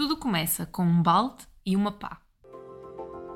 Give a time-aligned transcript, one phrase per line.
[0.00, 2.16] Tudo começa com um balde e uma pá.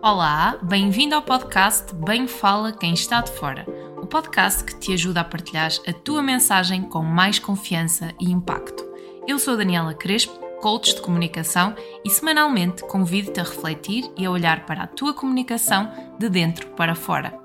[0.03, 3.67] Olá, bem-vindo ao podcast Bem Fala Quem Está de Fora,
[4.01, 8.83] o podcast que te ajuda a partilhar a tua mensagem com mais confiança e impacto.
[9.29, 10.33] Eu sou Daniela Crespo,
[10.63, 15.93] coach de comunicação, e semanalmente convido-te a refletir e a olhar para a tua comunicação
[16.19, 17.44] de dentro para fora.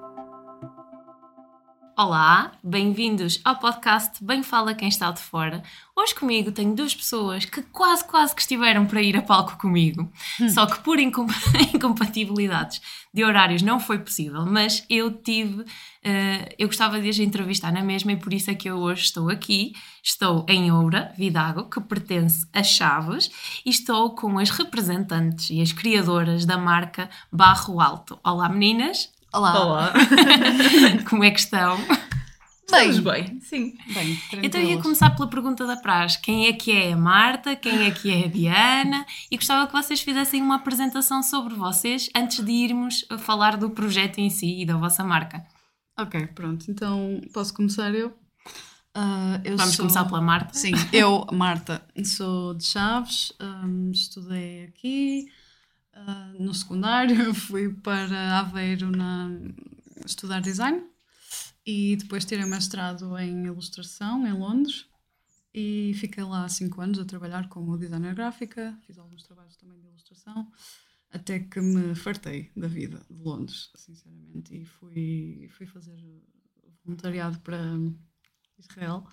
[2.02, 5.62] Olá, bem-vindos ao podcast Bem Fala Quem Está de Fora.
[5.94, 10.10] Hoje comigo tenho duas pessoas que quase, quase que estiveram para ir a palco comigo,
[10.40, 10.48] hum.
[10.48, 11.28] só que por incom
[11.76, 12.82] incompatibilidades
[13.14, 15.66] de horários não foi possível, mas eu tive, uh,
[16.58, 19.30] eu gostava de as entrevistar na mesma e por isso é que eu hoje estou
[19.30, 19.74] aqui.
[20.02, 23.30] Estou em Oura, Vidago, que pertence a Chaves,
[23.66, 28.18] e estou com as representantes e as criadoras da marca Barro Alto.
[28.24, 29.19] Olá meninas!
[29.32, 29.64] Olá.
[29.64, 29.94] Olá.
[31.08, 31.78] Como é que estão?
[31.78, 33.78] Bem, Estamos bem, sim.
[33.94, 36.20] Bem, então ia começar pela pergunta da praxe.
[36.20, 37.56] Quem é que é a Marta?
[37.56, 39.06] Quem é que é a Diana?
[39.30, 44.18] E gostava que vocês fizessem uma apresentação sobre vocês antes de irmos falar do projeto
[44.18, 45.46] em si e da vossa marca.
[46.00, 46.66] Ok, pronto.
[46.70, 48.10] Então posso começar eu?
[48.98, 49.86] Uh, eu Vamos sou...
[49.86, 50.54] começar pela Marta?
[50.54, 55.28] Sim, eu, Marta, sou de Chaves, um, estudei aqui,
[56.00, 59.30] Uh, no secundário fui para Aveiro na,
[60.06, 60.82] estudar design
[61.66, 64.88] e depois tirei mestrado em ilustração em Londres
[65.54, 69.80] e fiquei lá há 5 anos a trabalhar como designer gráfica, fiz alguns trabalhos também
[69.80, 70.52] de ilustração,
[71.12, 75.98] até que me fartei da vida de Londres, sinceramente, e fui, fui fazer
[76.84, 77.60] voluntariado para
[78.58, 79.08] Israel.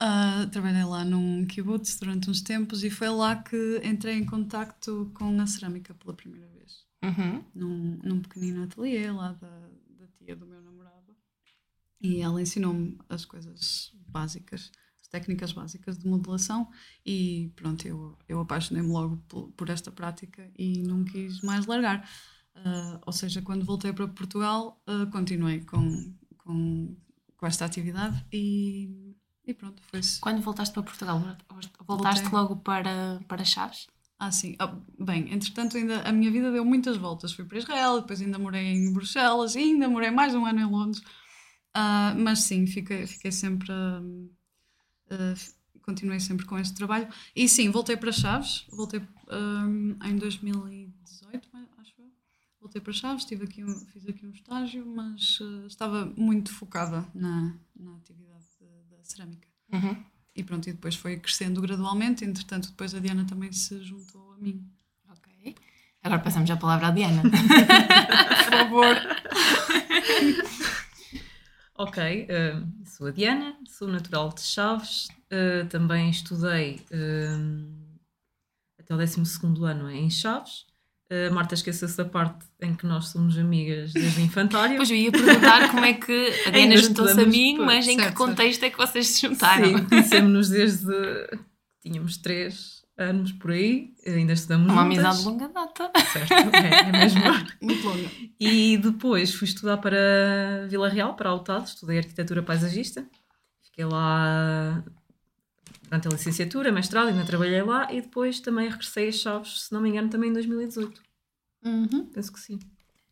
[0.00, 5.10] Uh, trabalhei lá num kibbutz durante uns tempos e foi lá que entrei em contacto
[5.12, 6.86] com a cerâmica pela primeira vez.
[7.02, 7.44] Uhum.
[7.52, 9.48] Num, num pequenino ateliê lá da,
[9.98, 11.16] da tia do meu namorado.
[12.00, 16.70] E ela ensinou-me as coisas básicas, as técnicas básicas de modelação
[17.04, 22.08] e pronto, eu, eu apaixonei-me logo por, por, esta prática e não quis mais largar.
[22.54, 26.96] Uh, ou seja, quando voltei para Portugal, uh, continuei com, com,
[27.36, 29.07] com esta atividade e
[29.48, 30.20] e pronto, foi-se.
[30.20, 31.22] Quando voltaste para Portugal,
[31.86, 32.38] voltaste Voltei.
[32.38, 33.86] logo para, para Chaves?
[34.18, 34.54] Ah, sim.
[34.60, 37.32] Oh, bem, entretanto, ainda, a minha vida deu muitas voltas.
[37.32, 40.66] Fui para Israel, depois ainda morei em Bruxelas e ainda morei mais um ano em
[40.66, 41.02] Londres.
[41.74, 43.72] Uh, mas sim, fiquei, fiquei sempre.
[43.72, 44.30] Uh,
[45.14, 47.08] uh, continuei sempre com este trabalho.
[47.34, 48.66] E sim, voltei para Chaves.
[48.70, 51.48] Voltei um, em 2018,
[51.78, 52.12] acho eu.
[52.60, 57.56] Voltei para Chaves, tive aqui um, fiz aqui um estágio, mas estava muito focada na,
[57.74, 58.27] na atividade
[59.12, 59.48] cerâmica.
[59.72, 60.04] Uhum.
[60.34, 64.38] E pronto, e depois foi crescendo gradualmente, entretanto, depois a Diana também se juntou a
[64.38, 64.64] mim.
[65.10, 65.56] Ok.
[66.02, 67.22] Agora passamos a palavra à Diana.
[68.44, 68.96] Por favor.
[71.74, 77.98] ok, uh, sou a Diana, sou natural de Chaves, uh, também estudei uh,
[78.78, 79.20] até o 12
[79.64, 80.68] ano em Chaves
[81.10, 84.76] a Marta esqueceu-se da parte em que nós somos amigas desde o infantário.
[84.76, 88.10] Pois eu ia perguntar como é que a Diana juntou-se a mim, mas em certo,
[88.10, 89.64] que contexto é que vocês se juntaram?
[89.66, 90.92] Sim, conhecemos-nos desde.
[91.82, 95.04] Tínhamos três anos por aí, ainda estudamos Uma juntas.
[95.04, 95.92] amizade de longa data.
[96.12, 97.20] Certo, é, é mesmo.
[97.62, 98.10] Muito longa.
[98.38, 103.06] E depois fui estudar para Vila Real, para Autado, estudei arquitetura paisagista.
[103.62, 104.82] Fiquei lá
[105.88, 109.80] durante a licenciatura, mestrado, ainda trabalhei lá e depois também regressei a Chaves, se não
[109.80, 111.02] me engano, também em 2018.
[111.64, 112.06] Uhum.
[112.12, 112.58] Penso que sim.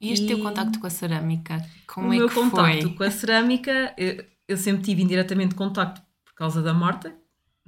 [0.00, 0.28] E este e...
[0.28, 1.66] teu contacto com a cerâmica?
[1.86, 2.94] Como o é meu que contacto foi?
[2.94, 7.16] com a cerâmica, eu, eu, sempre tive indiretamente contacto por causa da Marta,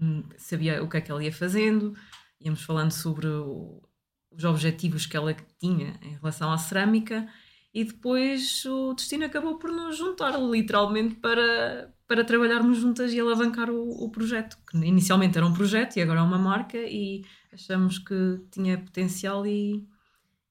[0.01, 1.97] hum, sabia o que é que ela ia fazendo,
[2.39, 3.83] íamos falando sobre o,
[4.31, 7.27] os objetivos que ela tinha em relação à cerâmica
[7.73, 13.69] e depois o destino acabou por nos juntar literalmente para, para trabalharmos juntas e alavancar
[13.69, 17.99] o, o projeto, que inicialmente era um projeto e agora é uma marca e achamos
[17.99, 19.87] que tinha potencial e,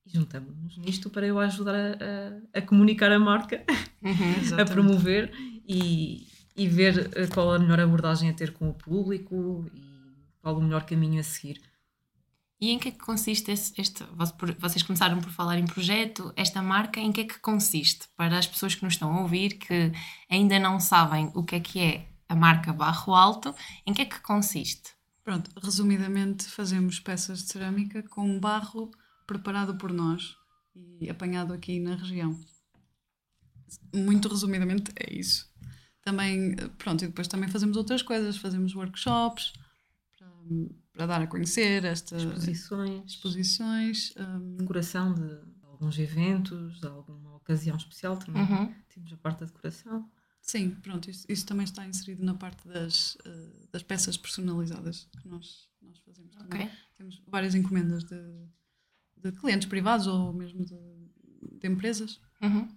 [0.05, 3.63] e juntamos-nos nisto para eu ajudar a, a, a comunicar a marca,
[4.03, 5.31] uhum, a promover
[5.67, 9.81] e, e ver eh, qual a melhor abordagem a ter com o público e
[10.39, 11.59] qual o melhor caminho a seguir.
[12.59, 14.03] E em que é que consiste este, este,
[14.59, 18.07] Vocês começaram por falar em projeto, esta marca, em que é que consiste?
[18.17, 19.91] Para as pessoas que nos estão a ouvir, que
[20.29, 23.53] ainda não sabem o que é que é a marca Barro Alto,
[23.85, 24.91] em que é que consiste?
[25.23, 28.89] Pronto, resumidamente fazemos peças de cerâmica com barro
[29.27, 30.35] preparado por nós
[30.99, 32.39] e apanhado aqui na região.
[33.93, 35.47] Muito resumidamente é isso.
[36.01, 39.51] Também, pronto, e depois também fazemos outras coisas, fazemos workshops
[40.47, 44.57] para para dar a conhecer estas exposições, exposições um...
[44.57, 48.41] decoração de alguns eventos, de alguma ocasião especial também.
[48.43, 48.73] Uhum.
[48.89, 50.09] Temos a parte da decoração.
[50.41, 55.27] Sim, pronto, isso, isso também está inserido na parte das, uh, das peças personalizadas que
[55.27, 56.65] nós nós fazemos também.
[56.65, 56.77] Ok.
[56.95, 58.19] Temos várias encomendas de,
[59.17, 60.77] de clientes privados ou mesmo de,
[61.59, 62.19] de empresas.
[62.41, 62.67] Uhum.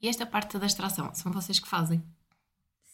[0.00, 2.02] E esta parte da extração, são vocês que fazem?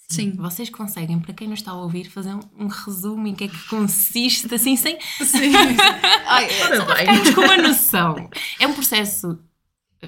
[0.08, 0.32] Sim.
[0.36, 3.48] Vocês conseguem, para quem não está a ouvir, fazer um, um resumo em que é
[3.48, 5.52] que consiste, assim, sem Sim.
[6.26, 6.48] Ai, é-
[6.80, 8.30] ficarmos com uma noção.
[8.60, 9.38] É um processo,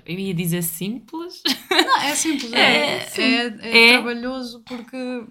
[0.07, 2.53] eu ia dizer simples, não, é simples.
[2.53, 3.23] É, É, sim.
[3.23, 3.93] é, é É.
[3.95, 5.25] trabalhoso porque,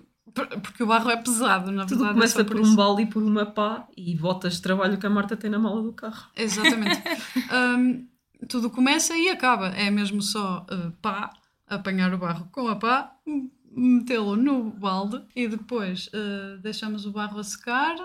[0.61, 2.11] porque o barro é pesado, na Tudo verdade.
[2.11, 2.71] é começa só por isso.
[2.71, 5.59] um balde e por uma pá e botas de trabalho que a Marta tem na
[5.59, 6.27] mala do carro.
[6.35, 7.01] Exatamente.
[7.53, 8.05] Hum,
[8.49, 9.69] tudo começa e acaba.
[9.69, 11.31] É mesmo só uh, pá,
[11.67, 13.49] apanhar o barro com a pá, m-
[13.79, 17.95] metê-lo no balde e depois uh, deixamos o barro a secar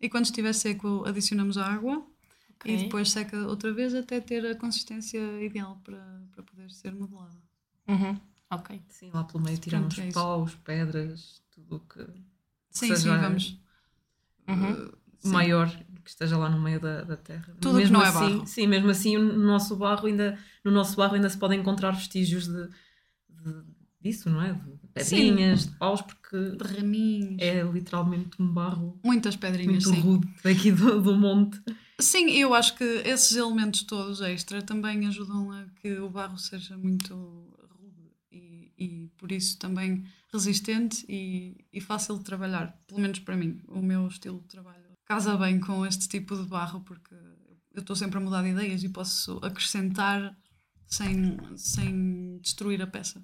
[0.00, 2.06] e quando estiver seco adicionamos a água
[2.64, 2.84] e Ok.
[2.84, 7.36] depois seca outra vez até ter a consistência ideal para, para poder ser modelada.
[7.88, 8.20] Uhum.
[8.50, 8.80] Ok.
[8.88, 12.00] Sim, lá pelo meio tiramos Pronto, é paus, pedras, tudo o que
[12.70, 13.58] Sim, seja sim, vamos.
[14.48, 14.72] Uhum.
[14.72, 15.28] uh, sim.
[15.30, 15.68] maior
[16.04, 17.52] que esteja lá no meio da, da terra.
[17.60, 18.46] Tudo que mesmo não é assim, barro.
[18.46, 22.46] Sim, mesmo assim no nosso barro ainda, no nosso barro ainda se podem encontrar vestígios
[22.46, 22.68] de,
[23.28, 23.64] de-
[24.00, 24.52] disso, não é?
[24.52, 27.36] De pedrinhas, de paus, porque De raminhos.
[27.40, 30.00] é literalmente um barro Muitas pedrinhas, muito sim.
[30.00, 31.60] rude daqui do, do monte.
[31.98, 36.76] Sim, eu acho que esses elementos todos extra também ajudam a que o barro seja
[36.76, 42.78] muito rude e, e por isso também resistente e, e fácil de trabalhar.
[42.86, 46.42] Pelo menos para mim, o meu estilo de trabalho casa bem com este tipo de
[46.48, 47.14] barro porque
[47.72, 50.36] eu estou sempre a mudar de ideias e posso acrescentar
[50.86, 53.22] sem, sem destruir a peça.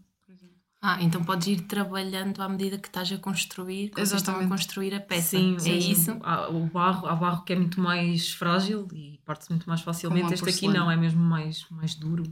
[0.85, 4.47] Ah, então podes ir trabalhando à medida que estás a construir, que vocês estão a
[4.49, 5.37] construir a peça.
[5.39, 5.79] Sim, é sim.
[5.79, 6.17] isso?
[6.23, 10.35] Há, o barro, há barro que é muito mais frágil e parte-se muito mais facilmente.
[10.35, 10.81] Este aqui porcelana.
[10.81, 12.25] não, é mesmo mais, mais duro,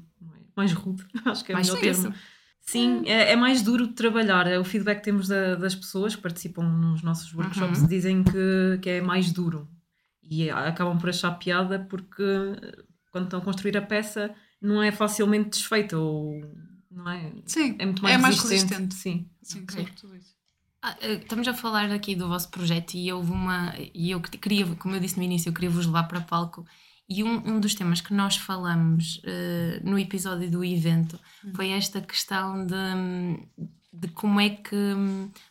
[0.57, 1.07] mais, rude.
[1.25, 2.03] Acho que é Mais melhor tenso.
[2.03, 2.17] termo.
[2.61, 4.49] Sim, é, é mais duro de trabalhar.
[4.49, 7.87] É O feedback que temos da- das pessoas que participam nos nossos workshops Uhum.
[7.87, 9.69] dizem que, que é mais duro.
[10.23, 12.83] E acabam por achar piada porque eh,
[13.13, 16.41] quando estão a construir a peça não é facilmente desfeita ou
[16.91, 17.33] não é?
[17.47, 18.75] Sim, É muito mais, é mais resistente.
[18.75, 18.95] resistente.
[18.95, 19.31] Sim.
[19.43, 19.77] Sim, Ok.
[19.77, 20.35] sobre tudo isso.
[20.83, 23.75] Ah, eh, estamos a falar aqui do vosso projeto e houve uma.
[23.95, 26.67] E eu que- queria, como eu disse no início, eu queria vos levar para palco.
[27.11, 31.19] E um, um dos temas que nós falamos eh, no episódio do evento
[31.57, 32.75] foi esta questão de,
[33.93, 34.95] de como é que.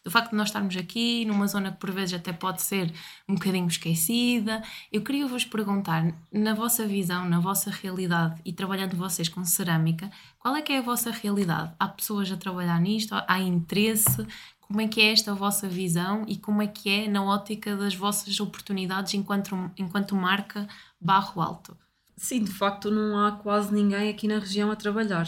[0.01, 2.93] do facto de nós estarmos aqui numa zona que por vezes até pode ser
[3.27, 4.63] um bocadinho esquecida.
[4.89, 10.09] Eu queria vos perguntar, na vossa visão, na vossa realidade e trabalhando vocês com cerâmica,
[10.39, 11.73] qual é que é a vossa realidade?
[11.77, 13.13] Há pessoas a trabalhar nisto?
[13.27, 14.25] Há interesse?
[14.69, 17.95] Como é que é esta vossa visão e como é que é na ótica das
[17.95, 20.67] vossas oportunidades enquanto, enquanto marca
[21.01, 21.75] Barro Alto?
[22.15, 25.27] Sim, de facto não há quase ninguém aqui na região a trabalhar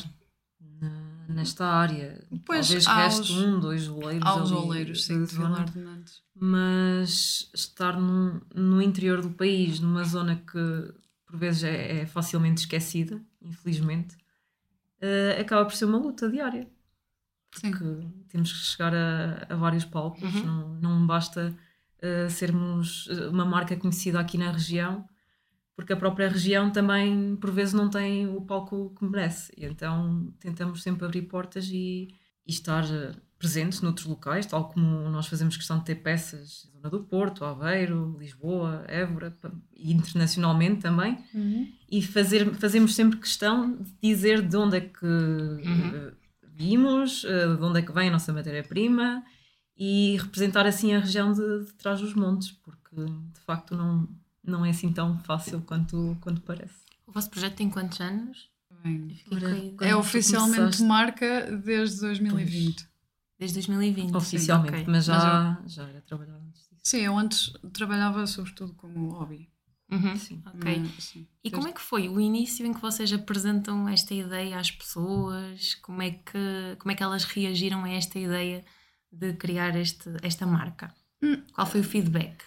[1.27, 2.23] nesta área.
[2.45, 4.27] Pois, Talvez há reste os- um, dois oleiros.
[4.29, 5.35] Há os oleiros, sim, de.
[5.35, 6.21] Vilar de Nantes.
[6.35, 10.93] Mas estar num- no interior do país, numa zona que
[11.25, 14.15] por vezes é, é facilmente esquecida, infelizmente,
[14.99, 16.67] eh, acaba por ser uma luta diária.
[17.53, 17.71] Sim.
[17.71, 20.45] Porque temos que chegar a, a vários palcos, Uhum.
[20.45, 21.53] não, não basta
[22.01, 25.05] eh, sermos eh, uma marca conhecida aqui na região,
[25.75, 29.51] porque a própria região também, por vezes, não tem o palco que merece.
[29.57, 32.07] E então tentamos sempre abrir portas e,
[32.45, 36.79] e estar eh, presentes noutros locais, tal como nós fazemos questão de ter peças na
[36.81, 39.35] zona do Porto, Aveiro, Lisboa, Évora
[39.75, 41.17] e internacionalmente também.
[41.89, 46.13] E fazer, fazemos sempre questão de dizer de onde é que eh,
[46.55, 49.23] vimos, eh, de onde é que vem a nossa matéria-prima
[49.77, 54.07] e representar assim a região de, de trás dos montes, porque de facto não,
[54.43, 56.81] não é assim tão fácil quanto, quanto parece.
[57.07, 58.49] O vosso projeto tem quantos anos?
[58.83, 59.15] Bem,
[59.81, 62.87] É oficialmente começaste- marca desde 2020.
[63.37, 64.15] Desde 2020.
[64.15, 64.85] Oficialmente, ok.
[64.87, 66.81] mas já, já era trabalhado antes disso.
[66.83, 69.49] Sim, eu antes trabalhava sobretudo como hobby.
[69.91, 70.41] Uhum, Sim.
[70.45, 70.85] ok.
[70.99, 74.71] Sim, E como é que foi o início em que vocês apresentam esta ideia às
[74.71, 75.75] pessoas?
[75.75, 78.63] Como é que, como é que elas reagiram a esta ideia
[79.11, 80.93] de criar este, esta marca?
[81.21, 81.41] Hum.
[81.53, 82.43] Qual foi o feedback?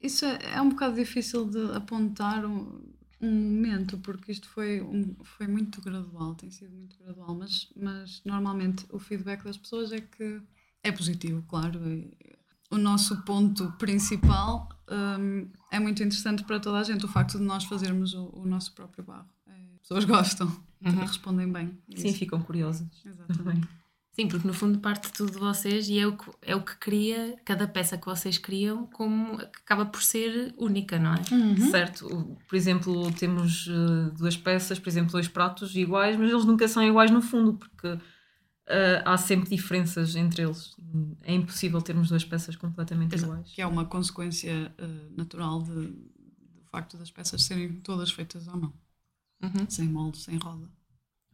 [0.00, 2.82] Isso é, é um bocado difícil de apontar um,
[3.20, 8.20] um momento, porque isto foi, um, foi muito gradual, tem sido muito gradual, mas, mas
[8.24, 10.42] normalmente o feedback das pessoas é que
[10.82, 11.80] é positivo, claro.
[12.72, 17.44] O nosso ponto principal hum, é muito interessante para toda a gente, o facto de
[17.44, 19.28] nós fazermos o, o nosso próprio barro.
[19.46, 20.48] É, as pessoas gostam,
[20.84, 20.90] Uhum.
[21.06, 21.78] respondem bem.
[21.94, 22.18] Sim, Isso.
[22.18, 23.68] ficam curiosas Exatamente.
[24.14, 26.76] Sim, porque no fundo parte tudo de vocês e é o que, é o que
[26.76, 31.22] cria, cada peça que vocês criam, como que acaba por ser única, não é?
[31.32, 31.70] Uhum.
[31.70, 36.68] Certo, por exemplo, temos eh, duas peças, por exemplo, dois pratos iguais, mas eles nunca
[36.68, 37.98] são iguais no fundo, porque
[38.72, 40.74] uh, há sempre diferenças entre eles.
[41.22, 43.32] É impossível termos duas peças completamente Exato.
[43.32, 43.52] iguais.
[43.52, 48.56] Que é uma consequência uh, natural de, do facto das peças serem todas feitas à
[48.56, 48.72] mão,
[49.42, 49.68] Uhum.
[49.68, 50.68] sem molde, sem roda.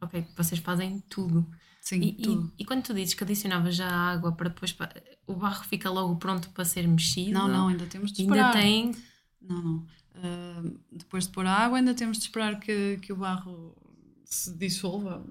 [0.01, 1.47] Ok, vocês fazem tudo.
[1.81, 2.53] Sim, E, tudo.
[2.59, 4.93] e, e quando tu dizes que adicionavas já a água para depois pa-
[5.27, 7.33] o barro fica logo pronto para ser mexido?
[7.33, 8.53] Não, não, ainda temos de Ainda esperar.
[8.53, 8.95] tem.
[9.41, 9.77] Não, não.
[10.17, 13.75] Uh, depois de pôr a água, ainda temos de esperar que, que o barro
[14.25, 15.25] se dissolva.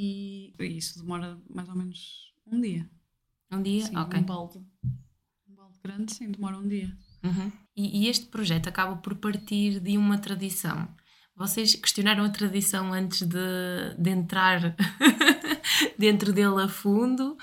[0.00, 2.88] E isso demora mais ou menos um dia.
[3.50, 3.84] Um dia?
[3.84, 4.20] Sim, ok.
[4.20, 4.58] Um balde.
[5.48, 6.96] Um balde grande, sim, demora um dia.
[7.24, 7.50] Uhum.
[7.76, 10.88] E, e este projeto acaba por partir de uma tradição.
[11.34, 14.76] Vocês questionaram a tradição antes de, de entrar
[15.98, 17.36] dentro dele a fundo?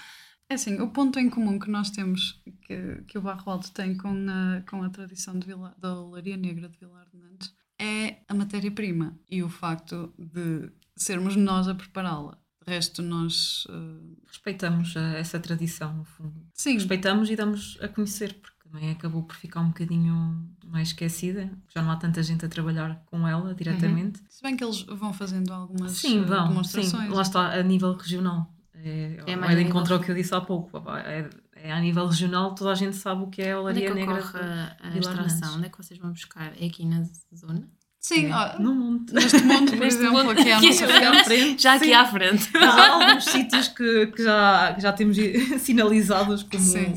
[0.47, 3.97] É assim, o ponto em comum que nós temos, que, que o Barro Alto tem
[3.97, 8.21] com a, com a tradição de Vila, da olaria negra de Vilar de Nantes, é
[8.29, 12.44] a matéria-prima e o facto de sermos nós a prepará-la.
[12.65, 13.65] De resto, nós.
[13.69, 16.33] eh, Respeitamos uh, essa tradição, no fundo.
[16.53, 21.49] sim, Respeitamos e damos a conhecer, porque também acabou por ficar um bocadinho mais esquecida.
[21.73, 24.19] Já não há tanta gente a trabalhar com ela diretamente.
[24.29, 26.47] se bem que eles vão fazendo algumas Sim, eh, vão.
[26.49, 27.07] demonstrações.
[27.07, 28.51] Sim, lá está, a nível regional.
[28.73, 30.77] É, É é de encontro ao que eu disse há pouco.
[30.89, 33.89] É, é a nível regional, toda a gente sabe o que é a Onde é
[33.91, 34.75] olaria que negra.
[34.81, 35.55] a, a extração?
[35.57, 36.53] Onde é que vocês vão buscar?
[36.61, 37.03] É aqui na
[37.33, 37.67] zona?
[38.07, 39.13] Sim, ó, no monte.
[39.13, 41.23] neste monte, por Neste exemplo, aqui à nossa frente.
[41.25, 41.63] frente.
[41.63, 41.93] Já aqui sim.
[41.93, 42.49] à frente.
[42.57, 45.17] Há alguns sítios que, que, já, que já temos
[45.59, 46.93] sinalizados como Sim,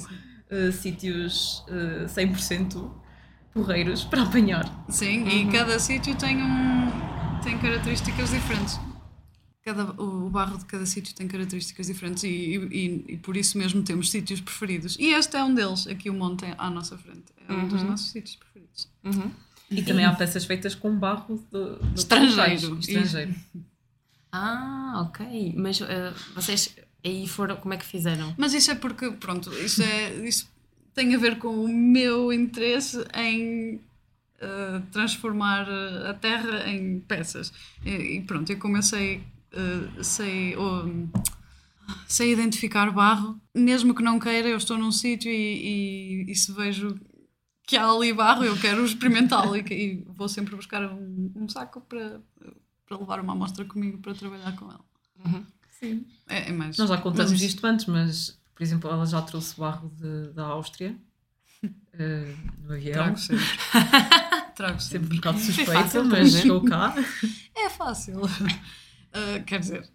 [0.51, 2.91] eh, sítios eh, 100%
[3.55, 4.85] porreiros para apanhar.
[4.91, 5.29] Sim, Uhum.
[5.29, 6.91] e cada sítio tem, um,
[7.43, 8.79] tem características diferentes.
[9.65, 13.83] Cada, o barro de cada sítio tem características diferentes e, e, e por isso mesmo
[13.83, 14.97] temos sítios preferidos.
[14.99, 17.25] E este é um deles, aqui o monte à nossa frente.
[17.49, 17.89] É um dos Uhum.
[17.91, 18.89] nossos sítios preferidos.
[19.05, 19.31] Uhum.
[19.71, 22.79] E também há peças feitas com barro de, de Estrangeiro.
[22.79, 23.35] estrangeiro.
[24.33, 25.55] Ah, ok.
[25.57, 28.35] Mas eh, vocês aí foram, como é que fizeram?
[28.37, 30.51] Mas isso é porque, pronto, isso, é, isso
[30.95, 33.81] tem a ver com o meu interesse em
[34.41, 37.53] eh, transformar eh, a terra em peças.
[37.85, 39.23] E, e pronto, eu comecei,
[39.53, 40.85] eh, sei, oh,
[42.07, 46.53] sei identificar barro, mesmo que não queira, eu estou num sítio e, e, e se
[46.53, 46.97] vejo
[47.69, 51.83] que há ali barro, eu quero experimentá-lo e, e vou sempre buscar um, um saco
[51.83, 52.21] para,
[52.87, 54.81] para levar uma amostra comigo para trabalhar com ela.
[55.25, 55.45] Uhum.
[55.79, 56.07] Sim.
[56.27, 56.79] É, é mais.
[56.79, 60.47] Nós já contamos mas- isto antes, mas, por exemplo, ela já trouxe barro de- da
[60.47, 60.97] Áustria
[61.93, 62.95] eh, no avião.
[62.95, 63.45] Trago sempre.
[64.57, 65.17] Trago Sempre um sempre.
[65.17, 66.41] bocado suspeita, fácil mas trazer.
[66.43, 66.95] chegou cá.
[67.55, 68.21] É fácil.
[69.13, 69.89] Ah, quer dizer,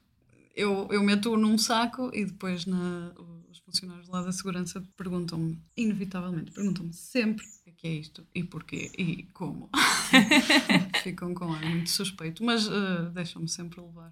[0.55, 3.11] eu, eu meto-o num saco e depois na,
[3.49, 7.43] os funcionários lá da segurança perguntam-me, inevitavelmente, perguntam-me sempre
[7.83, 9.69] que é é isto e porquê e como.
[11.03, 14.11] Ficam com ar muito suspeito, mas ah, deixam-me sempre levar.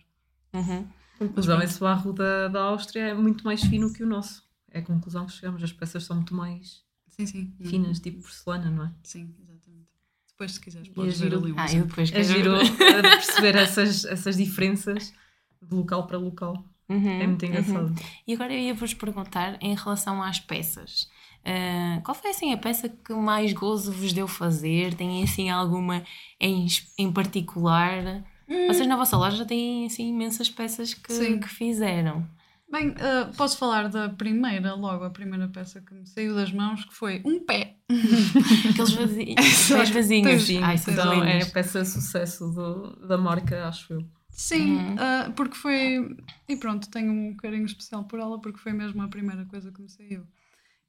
[0.53, 0.87] Uhum.
[1.17, 4.43] Conclusão, esse barro da, da Áustria é muito mais fino que o nosso.
[4.69, 5.63] É a conclusão que chegamos.
[5.63, 7.53] As peças são muito mais Sim, sim.
[7.63, 8.91] finas, tipo porcelana, não é?
[9.03, 9.87] Sim, exatamente.
[10.29, 11.41] Depois, se quiseres, é podes ver giro.
[11.43, 15.13] ali um Ah, eu depois É quero- giro eh, perceber essas, essas diferenças
[15.61, 16.65] de local para local.
[16.89, 17.49] Uhum, É muito uhum.
[17.49, 17.95] engraçado.
[18.27, 21.09] E agora eu ia vos perguntar em relação às peças.
[21.43, 24.93] Ah, qual foi assim a peça que mais gozo vos deu fazer?
[24.93, 26.03] Tem assim alguma
[26.39, 26.67] em,
[26.98, 28.24] em particular?
[28.67, 31.39] Vocês na vossa loja têm assim imensas peças que, Sim.
[31.39, 32.27] que fizeram.
[32.71, 36.86] Bem, ah, posso falar da primeira, logo, a primeira peça que me saiu das mãos,
[36.86, 37.75] que foi um pé.
[38.69, 39.36] Aqueles vazi...
[39.38, 39.79] Exato.
[39.79, 40.43] pés vazinhos.
[40.43, 44.05] Sim, Ai, então é a peça sucesso do, da marca, acho eu.
[44.29, 44.95] Sim, Uhum.
[45.00, 46.15] ah, porque foi.
[46.48, 49.81] E pronto, tenho um carinho especial por ela, porque foi mesmo a primeira coisa que
[49.81, 50.24] me saiu.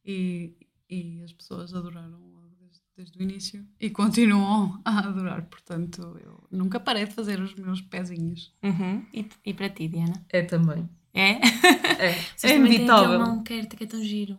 [0.04, 0.54] E,
[0.88, 5.42] e as pessoas adoraram logo desde, desde o início e continuam a adorar.
[5.47, 8.52] Portanto, eu nunca parei de fazer os meus pezinhos.
[8.62, 9.04] Uhum.
[9.12, 10.25] E, e para ti, Diana?
[10.28, 10.88] É também.
[11.14, 11.32] É?
[11.32, 13.04] É, é inevitável.
[13.04, 14.38] aquele não quero, que é tão giro.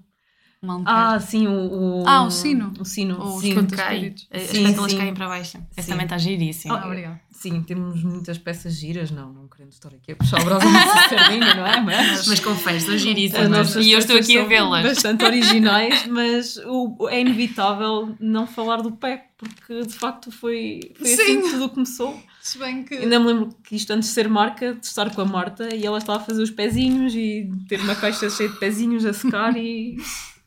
[0.85, 2.71] Ah, sim, o, o- Ah, o sino.
[2.79, 3.53] O sino, os sim.
[3.67, 3.95] Cai.
[3.95, 4.27] espíritos.
[4.31, 4.97] As Sim, pétalas sim.
[4.97, 5.57] caem para baixo.
[5.75, 5.91] Esse Sim.
[5.91, 6.73] também está giríssimo.
[6.73, 7.21] Ah, obrigada.
[7.31, 11.09] Sim, temos muitas peças giras, não, não querendo estar aqui a puxar o braço de
[11.17, 11.81] sardinha, não é?
[11.81, 13.75] Mas, Mas confesso, são as giríssimas.
[13.75, 14.83] E eu estou aqui a vê-las.
[14.83, 21.13] Bastante originais, mas o, é inevitável não falar do pé, porque de facto foi, foi
[21.13, 21.41] assim Sim.
[21.41, 22.17] que tudo começou.
[22.41, 22.93] Se bem que.
[22.95, 25.85] Ainda me lembro que isto antes de ser marca, de estar com a Marta e
[25.85, 29.55] ela estava a fazer os pezinhos e ter uma caixa cheia de pezinhos a secar
[29.57, 29.97] e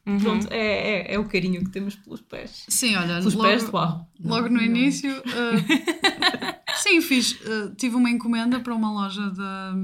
[0.06, 0.18] Uhum.
[0.20, 2.64] pronto, é, é, é o carinho que temos pelos pés.
[2.68, 4.06] Sim, olha, Pelos logo, pés barro.
[4.24, 5.10] logo no início.
[5.10, 7.38] ah, sim, fiz.
[7.44, 9.74] ah, tive uma encomenda para uma loja da,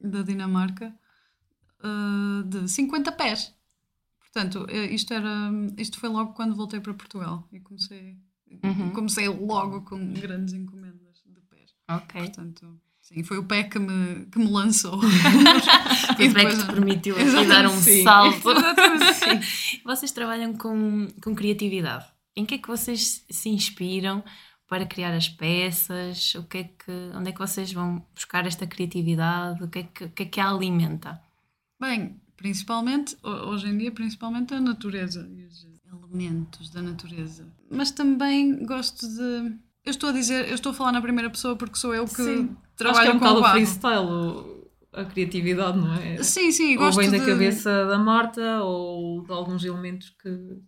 [0.00, 0.94] da Dinamarca
[1.82, 3.52] ah, de 50 pés.
[4.20, 8.16] Portanto, eh, isto, era, isto foi logo quando voltei para Portugal e comecei,
[8.62, 8.90] Uhum.
[8.90, 11.74] comecei logo com grandes encomendas de pés.
[11.90, 12.20] Ok.
[12.20, 14.98] Portanto, Sim, foi o pé que me, que me lançou.
[16.18, 18.02] e depois que te permitiu aqui dar um sim.
[18.02, 18.50] salto.
[19.14, 19.80] Sim.
[19.86, 22.04] Vocês trabalham com, com criatividade.
[22.34, 24.24] Em que é que vocês se inspiram
[24.68, 26.34] para criar as peças?
[26.34, 29.62] O que é que, onde é que vocês vão buscar esta criatividade?
[29.62, 31.22] O que é que, o que, é que a alimenta?
[31.80, 37.46] Bem, principalmente, ho- hoje em dia, principalmente a natureza e os elementos da natureza.
[37.70, 39.56] Mas também gosto de.
[39.86, 42.12] Eu estou a dizer, eu estou a falar na primeira pessoa porque sou eu que
[42.14, 42.56] Sim.
[42.76, 43.54] trabalho Acho que é um com bocado o barro.
[43.54, 46.22] freestyle, o- a criatividade, não é?
[46.22, 50.58] Sim, sim, ou gosto vem da cabeça da Marta ou de alguns elementos que,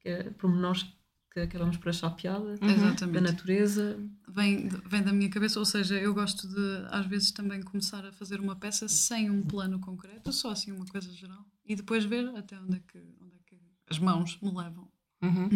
[0.00, 0.86] que é pormenores
[1.32, 3.20] que acabamos por achar piada da Exatamente.
[3.22, 3.98] natureza.
[4.28, 8.12] Vem, vem da minha cabeça, ou seja, eu gosto de, às vezes, também começar a
[8.12, 12.28] fazer uma peça sem um plano concreto, só assim uma coisa geral, e depois ver
[12.36, 13.56] até onde é que, onde é que
[13.90, 14.86] as mãos me levam.
[15.22, 15.48] Uhum.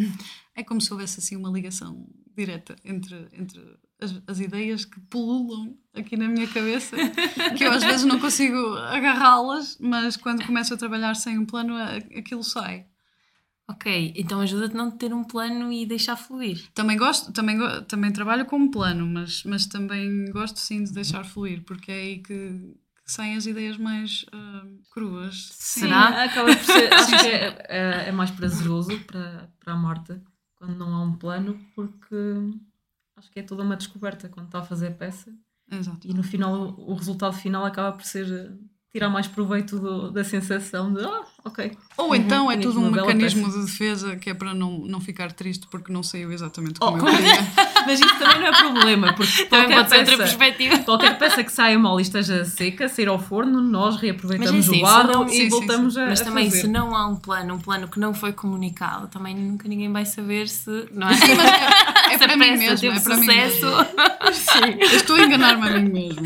[0.54, 3.60] É como se houvesse assim uma ligação direta entre, entre
[4.00, 6.96] as, as ideias que pululam aqui na minha cabeça,
[7.56, 11.74] que eu às vezes não consigo agarrá-las, mas quando começo a trabalhar sem um plano,
[12.16, 12.86] aquilo sai.
[13.68, 16.68] Ok, então ajuda-te não ter um plano e deixar fluir.
[16.72, 21.24] Também gosto, também, também trabalho com um plano, mas, mas também gosto sim de deixar
[21.24, 24.62] fluir, porque é aí que, que saem as ideias mais ah,
[24.92, 25.48] cruas.
[25.52, 25.80] Sim.
[25.80, 26.08] Será?
[26.08, 30.22] Sim, acaba por ser, acho que é, é, é mais prazeroso para, para a Marta
[30.56, 32.16] quando não há um plano, porque
[33.16, 35.32] acho que é toda uma descoberta quando está a fazer a peça
[35.70, 36.06] Exato.
[36.06, 38.52] e no final o, resultado final acaba por ser eh,
[38.92, 41.76] tirar mais proveito do- da sensação de ah, ok.
[41.98, 43.58] Ou então é tudo um mecanismo peça.
[43.60, 47.08] de defesa que é para não, não ficar triste porque não saiu exatamente Oh, como
[47.08, 47.32] eu queria.
[47.86, 50.78] Mas isso também não é problema, porque Também pode ser outra perspectiva.
[50.78, 54.70] qualquer peça que saia mal e esteja seca, sair ao forno, nós reaproveitamos Mas é
[54.70, 56.60] assim, o barro e sim, sim, voltamos a Mas também, fazer.
[56.62, 60.04] se não há um plano, um plano que não foi comunicado, também nunca ninguém vai
[60.04, 60.86] saber se.
[60.92, 61.12] Não é?
[61.12, 63.66] É Se a para mim peça mesmo, é para mim mesmo.
[64.80, 66.22] Eu estou a enganar-me a mim mesmo.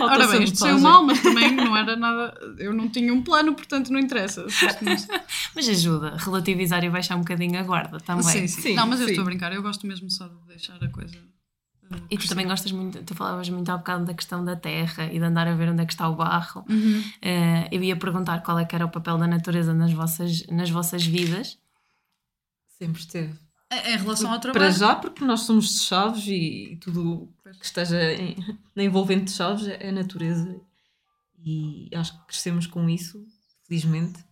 [0.00, 2.34] Ora bem, isto saiu mal, mas também não era nada.
[2.58, 4.46] Eu não tinha um plano, portanto não interessa.
[5.54, 8.24] Mas ajuda, relativizar e baixar um bocadinho a guarda também.
[8.24, 10.82] Sim, sim, Sim, Não, mas eu estou a brincar, eu gosto mesmo só de deixar
[10.82, 11.16] a coisa.
[11.90, 15.06] uh, E tu também gostas muito, tu falavas muito há bocado da questão da terra
[15.12, 16.64] e de andar a ver onde é que está o barro.
[16.68, 17.02] Uhum.
[17.22, 20.70] Eh, eu ia perguntar qual é que era o papel da natureza nas vossas, nas
[20.70, 21.58] vossas vidas.
[22.78, 23.47] Sempre esteve.
[23.70, 24.72] Em relação ao Para trabalho.
[24.72, 27.28] já, porque nós somos de Chaves e, tudo
[27.58, 28.36] que esteja em,
[28.76, 30.58] envolvente de Chaves é, é natureza.
[31.38, 33.22] E acho que crescemos com isso,
[33.66, 34.24] felizmente.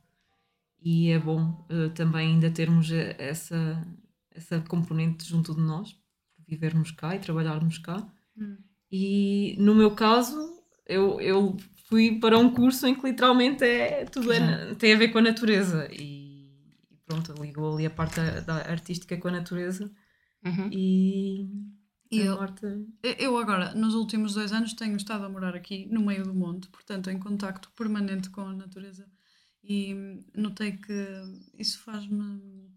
[0.82, 3.86] E é bom eh, também ainda termos eh, essa,
[4.30, 5.96] essa componente junto de nós,
[6.48, 8.06] vivermos cá e trabalharmos cá.
[8.36, 8.56] Hum.
[8.90, 10.38] E no meu caso,
[10.86, 11.56] eu, eu
[11.88, 15.22] fui para um curso em que literalmente é, tudo é tem a ver com a
[15.22, 15.88] natureza.
[15.92, 16.25] E
[17.06, 19.90] pronto, ligou ali a parte da, da artística com a natureza.
[20.44, 20.68] Uhum.
[20.72, 21.48] E,
[22.10, 22.84] E a eu- Marta.
[23.18, 26.68] Eu agora, nos últimos dois anos, tenho estado a morar aqui no meio do monte,
[26.68, 29.08] portanto, em contacto permanente com a natureza.
[29.64, 29.94] E
[30.36, 31.06] notei que
[31.58, 32.70] isso faz-me.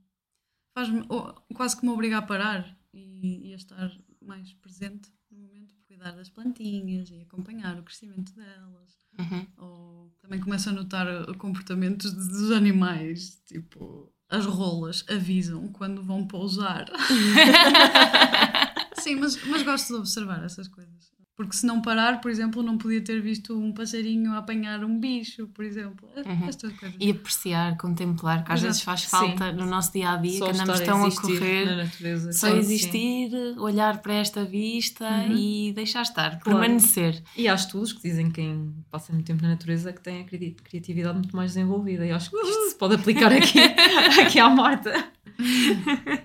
[0.74, 5.38] faz-me oh, quase que me obriga a parar e, e a estar mais presente no
[5.40, 8.98] momento, cuidar das plantinhas e acompanhar o crescimento delas.
[9.20, 9.48] Uhum.
[9.58, 16.86] Ou também começo a notar comportamentos dos animais, tipo, as rolas avisam quando vão pousar.
[18.96, 21.12] Sim, mas, mas gosto de observar essas coisas.
[21.40, 25.48] Porque se não parar, por exemplo, não podia ter visto um passarinho apanhar um bicho,
[25.54, 26.06] por exemplo.
[26.18, 26.50] Uhum.
[26.50, 26.98] Estas coisas.
[27.00, 28.68] E apreciar, contemplar, que às Exato.
[28.68, 29.08] vezes faz Sim.
[29.08, 32.34] falta no nosso dia a dia, Só que andamos tão a existir correr.
[32.34, 32.60] Só que sim.
[32.60, 35.38] existir, olhar para esta vista Uhum.
[35.38, 36.60] e deixar estar, Claro.
[36.60, 37.24] permanecer.
[37.38, 40.24] E há estudos que dizem que quem passa muito tempo na natureza que tem a
[40.26, 42.06] cri- criatividade muito mais desenvolvida.
[42.06, 43.60] E acho que isto se pode aplicar aqui,
[44.28, 44.92] aqui à Marta.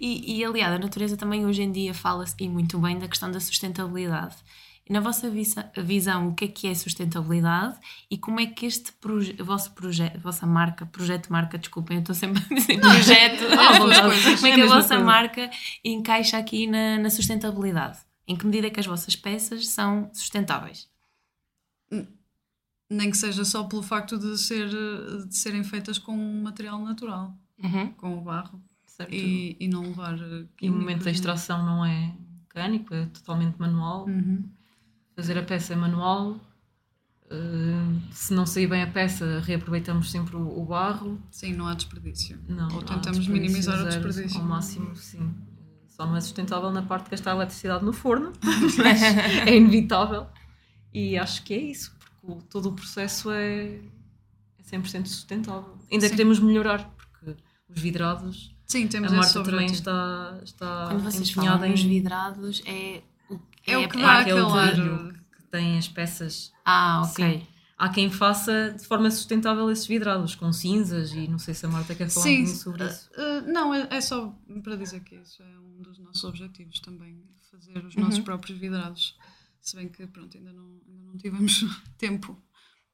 [0.00, 3.30] E, e aliás, a natureza também hoje em dia fala-se e muito bem da questão
[3.30, 4.36] da sustentabilidade.
[4.88, 7.76] Na vossa visa- visão, o que é que é sustentabilidade
[8.10, 12.14] e como é que este proje vosso projeto, vossa marca, projeto marca, desculpem, eu estou
[12.14, 13.44] sempre a dizer projeto,
[13.78, 15.04] como é É que a mesma vossa coisa.
[15.04, 15.50] marca
[15.84, 17.98] encaixa aqui na, na sustentabilidade?
[18.26, 20.88] Em que medida é que as vossas peças são sustentáveis?
[22.90, 24.68] Nem que seja só pelo facto de, ser,
[25.26, 27.92] de serem feitas com um material natural, Uhum.
[27.94, 28.62] com o barro,
[28.98, 29.14] Certo?
[29.14, 30.14] E, e, e não levar.
[30.18, 34.06] uh, o momento da extração não é mecânico, é totalmente manual.
[34.06, 34.44] Uhum.
[35.16, 36.38] Fazer a peça é manual.
[37.30, 41.20] Uh, se não sair bem a peça, reaproveitamos sempre o, o barro.
[41.30, 42.38] Sim, não há desperdício.
[42.48, 44.40] Não, Ou tentamos desperdício minimizar o zero, desperdício.
[44.40, 45.34] Ao máximo, sim.
[45.88, 48.32] Só não é sustentável na parte de gastar eletricidade no forno,
[48.78, 50.26] mas é inevitável.
[50.94, 53.74] E acho que é isso, porque o- todo o processo é,
[54.58, 55.76] é 100% sustentável.
[55.92, 56.10] Ainda Sim.
[56.12, 57.36] queremos melhorar, porque
[57.68, 59.74] os vidrados, Sim, temos a Marta também objetivo.
[59.78, 61.88] está, está Quando vocês empenhada falam nos em...
[61.88, 66.52] vidrados, é o É o que é dá aquele vidro que tem as peças.
[66.64, 67.38] Ah, ok.
[67.40, 67.46] Sim.
[67.78, 71.68] Há quem faça de forma sustentável esses vidrados, com cinzas, e não sei se a
[71.68, 73.08] Marta quer falar um Sim, sobre isso.
[73.16, 76.80] Uh, uh, não, é, é só para dizer que isso é um dos nossos objetivos
[76.80, 78.02] também, fazer os Uhum.
[78.02, 79.16] nossos próprios vidrados.
[79.60, 81.64] Se bem que, pronto, ainda não, ainda não tivemos
[81.96, 82.36] tempo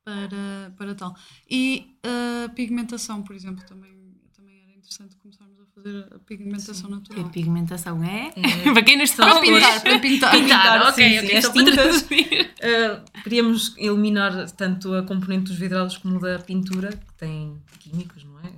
[0.05, 1.17] para, para tal.
[1.51, 1.97] E
[2.45, 7.25] a pigmentação, por exemplo, também, também era interessante começarmos a fazer a pigmentação E natural.
[7.25, 8.33] a pigmentação é?
[8.37, 8.63] É.
[8.73, 9.81] para quem não está a cores.
[9.83, 10.31] Para pintar.
[10.33, 11.29] Pintar, ok, sim, ok.
[11.31, 12.03] sim, as só para tintas.
[12.03, 12.55] traduzir.
[12.61, 18.39] Uh, queríamos eliminar tanto a componente dos vidrados como da pintura, que tem químicos, não
[18.41, 18.53] é?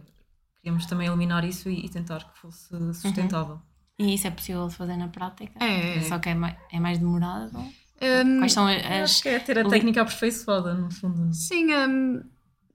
[0.63, 3.61] Queríamos também eliminar isso e, e tentar que fosse sustentável.
[3.99, 5.53] E isso é possível de fazer na prática?
[5.65, 6.01] É, é.
[6.03, 7.57] Só que é mais, é mais demorado?
[7.59, 9.23] Um, Quais são Acho as.
[9.23, 11.33] que é ter a técnica aperfeiçoada, no fundo.
[11.33, 12.21] Sim, hum,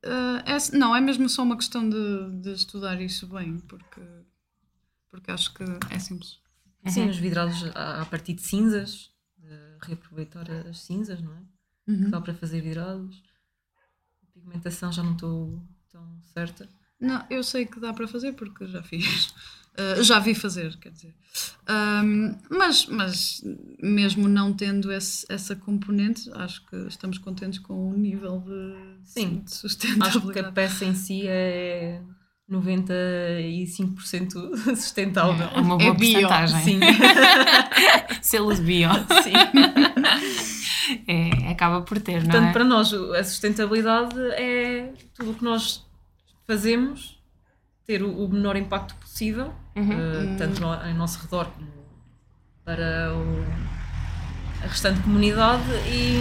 [0.03, 4.01] uh, é- não, é mesmo só uma questão de, de estudar isso bem, porque,
[5.11, 6.39] porque acho que é simples.
[6.87, 11.41] Sim, os vidrados a, a partir de cinzas, de reaproveitar as cinzas, não é?
[11.91, 12.09] Uhum.
[12.09, 13.21] Dá para fazer vidrados.
[14.23, 16.67] A pigmentação já não estou tão certa.
[16.99, 19.27] Não, eu sei que dá para fazer porque já fiz.
[19.77, 21.15] Uh, já vi fazer, quer dizer.
[21.69, 23.41] Um, mas, mas
[23.81, 29.39] mesmo não tendo esse- essa componente, acho que estamos contentes com o nível de, Sim.
[29.39, 30.53] de Acho que a sustentabilidade.
[30.53, 32.01] peça em si é
[32.51, 35.47] 95% sustentável.
[35.55, 36.63] É uma É boa bio, porcentagem.
[36.63, 36.79] Sim,
[38.21, 38.89] Selo de bio.
[39.23, 39.33] sim.
[41.07, 42.53] É, acaba por ter, não Portanto, é?
[42.53, 45.85] para nós, a sustentabilidade é tudo o que nós
[46.45, 47.19] fazemos
[47.85, 49.89] ter o, o menor impacto possível, Uhum.
[49.93, 51.65] eh, tanto no, em nosso redor como
[52.65, 53.45] para o-
[54.61, 56.19] a restante comunidade e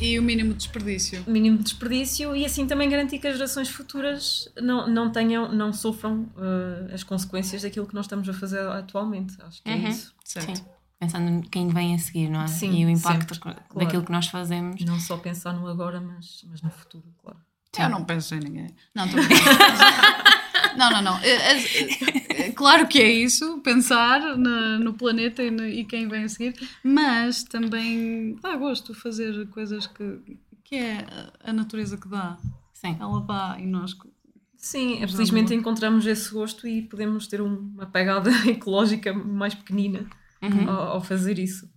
[0.00, 1.24] E o mínimo desperdício.
[1.26, 5.52] o mínimo de desperdício e assim também garantir que as gerações futuras não, não tenham,
[5.52, 9.34] não sofram eh, as consequências daquilo que nós estamos a fazer atualmente.
[9.42, 9.86] Acho que Uhum.
[9.86, 10.14] é isso.
[10.24, 10.56] Certo.
[10.56, 10.64] Sim.
[11.00, 12.46] Pensando em quem vem a seguir, não é?
[12.48, 14.04] Sim, e o impacto sempre, daquilo claro.
[14.06, 14.80] que nós fazemos.
[14.84, 17.38] Não só pensar no agora, mas, mas no futuro, claro.
[17.78, 18.74] Eu não penso em ninguém.
[18.94, 19.20] Não, estou.
[20.76, 21.18] Não, não, não.
[22.58, 26.08] É, é- é claro que é isso, pensar na- no planeta e, no- e quem
[26.08, 31.06] vem a seguir, mas também dá gosto fazer coisas que, que é
[31.44, 32.36] a natureza que dá.
[32.74, 32.96] Sim.
[33.00, 33.96] Ela dá e nós.
[34.56, 40.06] Sim, Usamos felizmente encontramos esse gosto e podemos ter um- uma pegada ecológica mais pequenina
[40.42, 40.68] Uhum.
[40.68, 41.68] ao, ao fazer isso.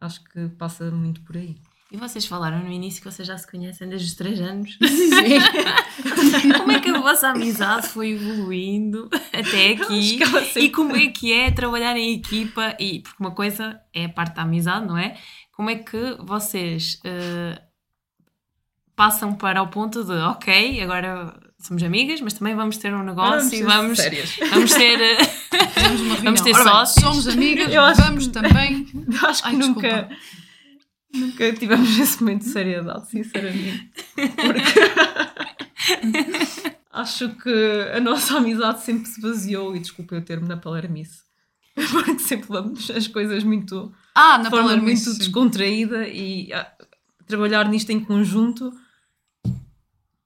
[0.00, 1.56] Acho que passa muito por aí.
[1.92, 4.76] E vocês falaram no início que vocês já se conhecem desde os 3 anos.
[4.82, 6.52] Sim.
[6.58, 10.18] Como é que a vossa amizade foi evoluindo até aqui?
[10.56, 12.74] E como é que é trabalhar em equipa?
[12.80, 15.16] E, porque uma coisa é a parte da amizade, não é?
[15.52, 17.60] Como é que vocês eh,
[18.96, 23.56] passam para o ponto de, ok, agora somos amigas, mas também vamos ter um negócio
[23.58, 24.36] e vamos, Sérias.
[24.50, 25.00] vamos ter.
[25.00, 25.18] eh,
[26.22, 27.02] Vamos ter sócios.
[27.04, 28.86] somos amigas, Eu acho- vamos também.
[29.22, 30.16] Acho que Ai, nunca, desculpa.
[31.16, 33.90] Nunca tivemos esse momento de seriedade, sinceramente.
[34.14, 34.80] Porque
[36.92, 41.20] acho que a nossa amizade sempre se baseou, e desculpa o termo, na palermice.
[41.74, 45.18] Porque sempre vamos as coisas muito Ah, de na forma palermice, muito sim.
[45.18, 46.66] descontraída e ah,
[47.26, 48.72] trabalhar nisto em conjunto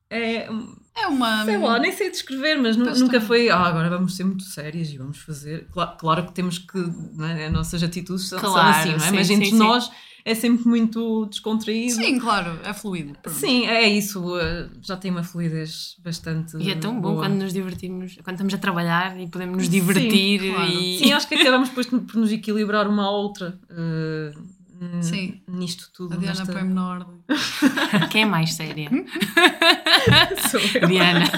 [0.09, 0.49] é,
[0.97, 1.45] É uma.
[1.45, 4.91] sei lá, nem sei descrever, mas Pois nunca foi, ah, agora vamos ser muito sérias
[4.91, 5.67] e vamos fazer.
[5.73, 6.79] Claro, claro que temos que,
[7.15, 7.47] não é?
[7.47, 8.99] as nossas atitudes são, são Claro, assim, não é?
[9.01, 9.57] sim, mas sim, entre sim.
[9.59, 9.91] nós
[10.25, 11.95] é sempre muito descontraído.
[11.95, 13.15] Sim, claro, é fluido.
[13.23, 13.37] pronto.
[13.37, 16.57] Sim, é isso, ah, já tem uma fluidez bastante.
[16.59, 17.23] E é tão bom boa.
[17.25, 20.53] quando nos divertimos, quando estamos a trabalhar e podemos nos divertir.
[20.55, 20.71] claro.
[20.71, 20.99] e...
[20.99, 23.59] Sim, acho que acabamos depois por nos equilibrar uma à outra.
[23.71, 24.60] n-
[25.03, 25.43] Sim.
[25.47, 26.15] Nisto tudo.
[26.15, 27.23] A Diana nesta- põe-me na ordem.
[28.11, 28.89] Quem é mais séria?
[30.51, 30.89] Sou eu.
[30.89, 31.25] Diana.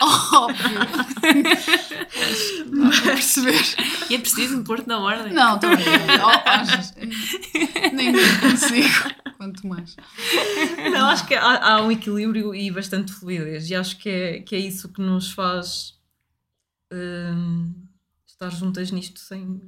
[0.00, 0.78] Óbvio.
[2.90, 3.60] Para perceber.
[4.10, 5.32] E é preciso me pôr-te na ordem.
[5.32, 5.84] Não, também.
[6.22, 6.94] Oh, achas?
[7.92, 9.14] Nem consigo.
[9.36, 9.96] Quanto mais.
[10.92, 14.54] Não, acho que há, há um equilíbrio e bastante fluidez, e acho que é, que
[14.54, 15.94] é isso que nos faz
[16.92, 17.72] hum,
[18.26, 19.60] estar juntas nisto sem,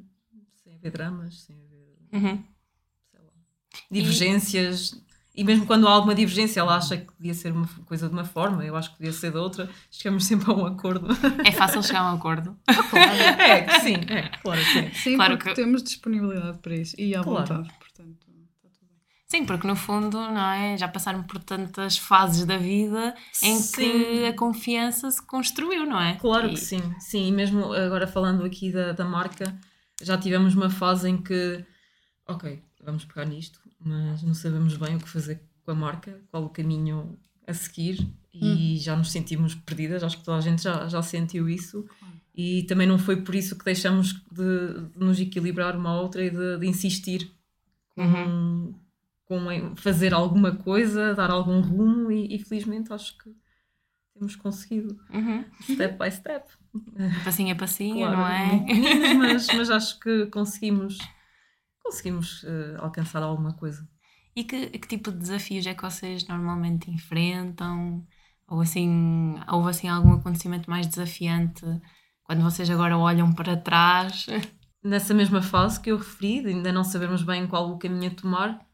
[0.62, 1.70] sem haver dramas, sem haver
[2.12, 2.42] Uhum.
[3.90, 4.94] Divergências.
[5.34, 5.44] E...
[5.44, 8.64] mesmo quando há alguma divergência, ela acha que devia ser uma coisa de uma forma,
[8.64, 11.06] eu acho que devia ser de outra, chegamos sempre a um acordo.
[11.46, 12.56] É fácil chegar a um acordo.
[13.38, 14.92] é, sim, é, claro que sim.
[14.94, 17.38] Sim, Claro porque que- temos disponibilidade para isso e à Claro.
[17.46, 17.72] vontade.
[17.78, 18.98] Portanto, está tudo bem.
[19.28, 20.76] Sim, porque no fundo, não é?
[20.76, 24.26] Já passaram por tantas fases da vida em que Sim.
[24.26, 26.16] a confiança se construiu, não é?
[26.16, 29.56] Claro E- que sim, sim, e mesmo agora falando aqui da, da marca,
[30.02, 31.64] já tivemos uma fase em que,
[32.28, 36.44] ok, vamos pegar nisto, mas não sabemos bem o que fazer com a marca, qual
[36.44, 40.88] o caminho a seguir, e já nos sentimos perdidas, acho que toda a gente já,
[40.88, 41.86] já sentiu isso,
[42.34, 46.24] E também não foi por isso que deixamos de, de nos equilibrar uma à outra
[46.24, 47.30] e de, de insistir
[47.94, 48.74] com, Uhum.
[49.26, 53.34] com fazer alguma coisa, dar algum rumo e, e felizmente acho que
[54.14, 55.44] temos conseguido Uhum.
[55.60, 56.48] step by step.
[57.24, 59.14] Passinho a passinho, Claro, não é?
[59.16, 60.98] mas, mas acho que conseguimos,
[61.82, 63.86] conseguimos eh, alcançar alguma coisa.
[64.34, 68.06] E que, que tipo de desafios é que vocês normalmente enfrentam?
[68.48, 71.64] Ou assim, houve assim algum acontecimento mais desafiante
[72.24, 74.26] quando vocês agora olham para trás?
[74.82, 78.14] Nessa mesma fase que eu referi, de ainda não sabermos bem qual o caminho a
[78.14, 78.66] tomar,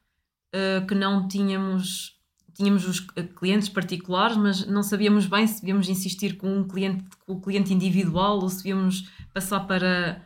[0.52, 2.12] eh, que não tínhamos,
[2.54, 7.04] tínhamos os eh, clientes particulares, mas não sabíamos bem se devíamos insistir com um cliente,
[7.26, 10.24] com o cliente individual ou se devíamos passar para,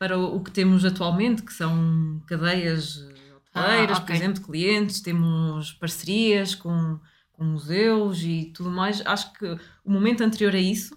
[0.00, 4.16] para o que temos atualmente, que são cadeias eh, hoteleiras, Ah, por ok.
[4.16, 6.98] exemplo, de clientes, temos parcerias com,
[7.32, 9.02] com museus e tudo mais.
[9.04, 9.44] Acho que
[9.84, 10.96] o momento anterior a isso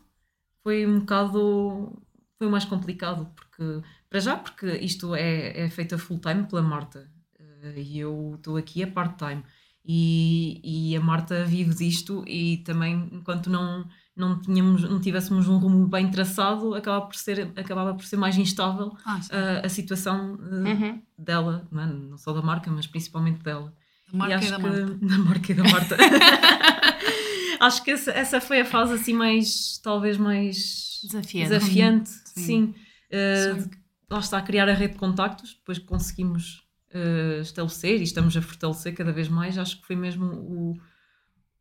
[0.64, 2.02] foi um bocado
[2.38, 6.62] foi mais complicado, porque para já porque isto é, é feito a full time pela
[6.62, 9.44] Marta eh, e eu estou aqui a part-time
[9.86, 10.62] e,
[10.92, 13.86] e a Marta vive disto e também enquanto não,
[14.16, 18.38] não, tínhamos, não tivéssemos um rumo bem traçado acabava por ser, acabava por ser mais
[18.38, 19.20] instável Ah,
[19.62, 21.02] a, a situação eh, Uhum.
[21.18, 21.86] dela, não, é?
[21.88, 23.74] Não só da marca, mas principalmente dela.
[24.12, 24.98] Da marca e e acho da que, Marta.
[25.06, 25.98] Da marca e da Marta.
[27.60, 31.50] acho que essa, essa foi a fase assim mais, talvez mais Desafiante.
[31.50, 32.42] desafiante, Sim.
[32.42, 32.76] sim.
[33.12, 33.70] Uh,
[34.10, 38.36] lá está a criar a rede de contactos, depois que conseguimos uh, estabelecer e estamos
[38.38, 39.58] a fortalecer cada vez mais.
[39.58, 40.78] Acho que foi mesmo o,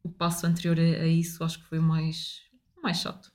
[0.02, 2.40] o passo anterior a, a isso, acho que foi o mais,
[2.82, 3.30] mais chato.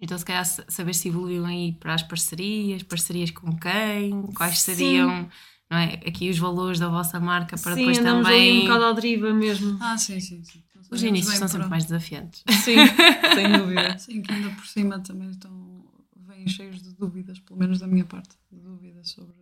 [0.00, 4.58] Então, se calhar, sa- saber se evoluíram aí para as parcerias, parcerias com quem, quais
[4.60, 4.74] Sim.
[4.76, 5.28] seriam
[5.70, 5.94] não é?
[6.06, 8.60] aqui os valores da vossa marca para sim, depois andamos ali um também.
[8.64, 9.78] bocado à deriva mesmo.
[9.80, 10.62] Ah, sim, sim, sim.
[10.90, 12.42] Os inícios são para sempre mais desafiantes.
[12.62, 12.74] Sim,
[13.34, 13.98] sem dúvida.
[13.98, 15.82] Sim, que ainda por cima também estão
[16.26, 19.34] vêm cheios de dúvidas, pelo menos da minha parte, de dúvidas sobre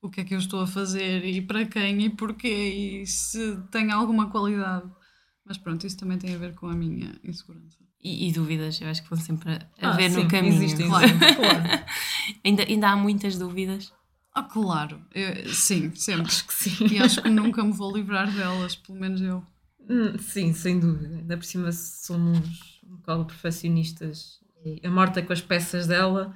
[0.00, 3.56] o que é que eu estou a fazer e para quem e porquê e se
[3.70, 4.88] tem alguma qualidade.
[5.46, 7.76] Mas pronto, isso também tem a ver com a minha insegurança.
[8.02, 10.54] E, e dúvidas, eu acho que vão sempre a Ah, ver no caminho.
[10.62, 10.88] Existem,
[11.36, 11.62] claro.
[12.44, 13.92] Ainda, ainda há muitas dúvidas.
[14.34, 16.26] Ah, claro, eu- sim, sempre.
[16.26, 16.86] Acho que sim.
[16.88, 19.44] E acho que nunca me vou livrar delas, pelo menos eu.
[19.88, 21.16] Hum, Sim, sem dúvida.
[21.18, 24.40] Ainda por cima somos um bocado perfeccionistas.
[24.64, 26.34] E a Marta com as peças dela,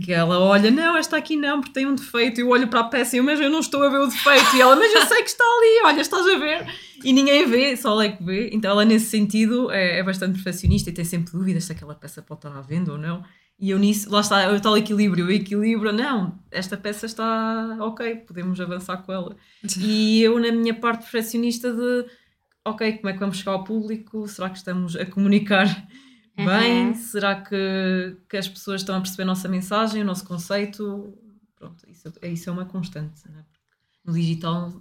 [0.00, 2.40] que ela olha, não, esta aqui não, porque tem um defeito.
[2.40, 4.56] Eu olho para a peça e eu, mas eu não estou a ver o defeito.
[4.56, 6.66] E ela, mas eu sei que está ali, olha, estás a ver.
[7.04, 8.50] E ninguém vê, só ela é que vê.
[8.52, 12.22] Então ela nesse sentido é, é bastante perfeccionista e tem sempre dúvidas se aquela peça
[12.22, 13.24] pode estar à venda ou não.
[13.60, 18.14] E eu nisso, lá está, o tal equilíbrio, o equilíbrio, não, esta peça está ok,
[18.18, 19.36] podemos avançar com ela.
[19.80, 22.06] E eu, na minha parte perfeccionista, de
[22.64, 24.28] ok, como é que vamos chegar ao público?
[24.28, 25.66] Será que estamos a comunicar
[26.46, 26.88] bem?
[26.88, 26.94] Uhum.
[26.94, 31.16] Será que, que as pessoas estão a perceber a nossa mensagem, o nosso conceito?
[31.56, 33.28] Pronto, isso, é- isso é uma constante.
[33.28, 33.44] Né?
[34.04, 34.72] No digital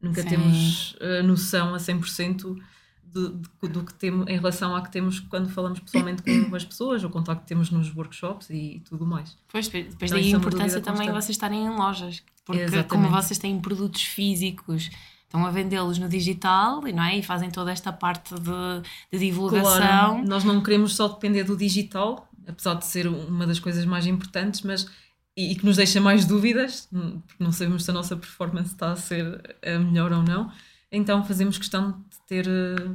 [0.00, 0.28] nunca Sim.
[0.28, 2.56] temos a noção a 100%
[3.04, 6.64] do, do, do que temos em relação a que temos quando falamos pessoalmente com as
[6.64, 9.36] pessoas, o contacto que temos nos workshops e, tudo mais.
[9.48, 12.22] Pois, depois Então, daí a é importância também de vocês estarem em lojas.
[12.44, 12.88] Porque Exatamente.
[12.88, 14.90] como vocês têm produtos físicos,
[15.28, 17.18] estão a vendê-los no digital não é?
[17.18, 20.14] e fazem toda esta parte de, de divulgação.
[20.16, 24.06] Claro, nós não queremos só depender do digital, apesar de ser uma das coisas mais
[24.06, 24.88] importantes, mas
[25.36, 28.70] e, e que nos deixa mais dúvidas, hum, porque não sabemos se a nossa performance
[28.72, 30.50] está a ser a melhor ou não.
[30.90, 32.88] Então fazemos questão de ter eh,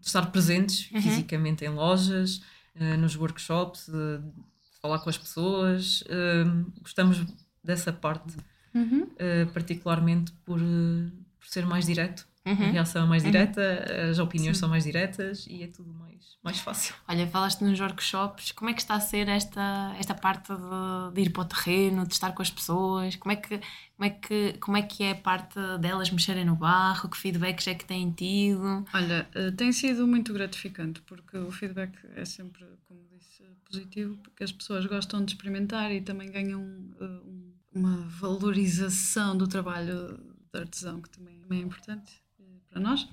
[0.00, 1.00] de estar presentes Uhum.
[1.00, 2.42] fisicamente em lojas,
[2.74, 6.02] eh, nos workshops, eh, de falar com as pessoas.
[6.08, 6.44] eh,
[6.82, 7.24] Gostamos
[7.62, 8.34] dessa parte,
[8.74, 9.06] Uhum.
[9.16, 11.10] eh, particularmente por, eh,
[11.48, 12.26] por ser mais direto.
[12.44, 12.70] A Uhum.
[12.72, 16.94] reação é mais direta, as opiniões são mais diretas e é tudo mais, mais fácil.
[17.06, 21.20] Olha, falaste nos workshops, como é que está a ser esta, esta parte de, de
[21.22, 23.16] ir para o terreno, de estar com as pessoas?
[23.16, 23.58] Como é, que,
[23.96, 27.10] como, é que, como é que é a parte delas mexerem no barro?
[27.10, 28.84] Que feedbacks é que têm tido?
[28.94, 34.44] Olha, eh, tem sido muito gratificante porque o feedback é sempre, como disse, positivo, porque
[34.44, 36.62] as pessoas gostam de experimentar e também ganham
[36.98, 40.18] eh, um- uma valorização do trabalho
[40.52, 43.08] de artesão, que também é importante eh, para nós.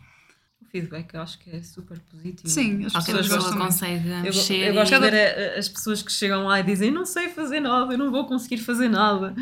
[0.61, 2.47] O feedback eu acho que é super positivo.
[2.49, 3.71] Sim, as Qualquer pessoas pessoa gostam muito.
[3.73, 4.67] consegue Eu, mexer.
[4.69, 7.59] eu gosto e- de ver as pessoas que chegam lá e dizem não sei fazer
[7.59, 9.35] nada, eu não vou conseguir fazer nada.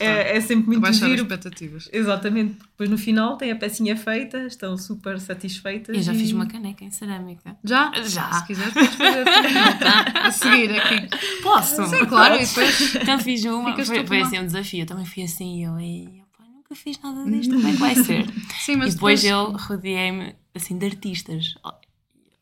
[0.00, 1.22] É, é sempre muito Baixar giro.
[1.22, 1.88] expectativas.
[1.92, 5.94] Exatamente, depois no final tem a pecinha feita, estão super satisfeitas.
[5.94, 7.56] Eu já e- fiz uma caneca em cerâmica.
[7.62, 7.92] Já?
[8.02, 8.32] Já.
[8.32, 9.24] Se quiseres, podes fazer.
[9.80, 10.04] Tá?
[10.26, 11.08] A seguir aqui.
[11.42, 11.84] Posso?
[11.86, 12.94] Sim, claro, e depois.
[12.94, 14.80] Então fiz uma, Ficas foi, foi assim um desafio.
[14.82, 16.19] Eu também fui assim, eu e
[16.70, 18.26] nunca fiz nada disto, como é que vai ser?
[18.60, 21.54] Sim, mas e depois eu rodeei-me assim de artistas.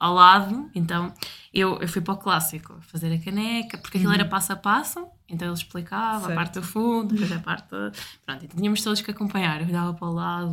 [0.00, 1.12] ao lado, então
[1.52, 5.06] eu, eu fui para o clássico, fazer a caneca, porque aquilo era passo a passo,
[5.28, 6.32] então ele explicava Certo.
[6.32, 7.68] a parte do fundo, depois a parte.
[7.68, 10.52] Pronto, então tínhamos todos que acompanhar, eu olhava para o lado,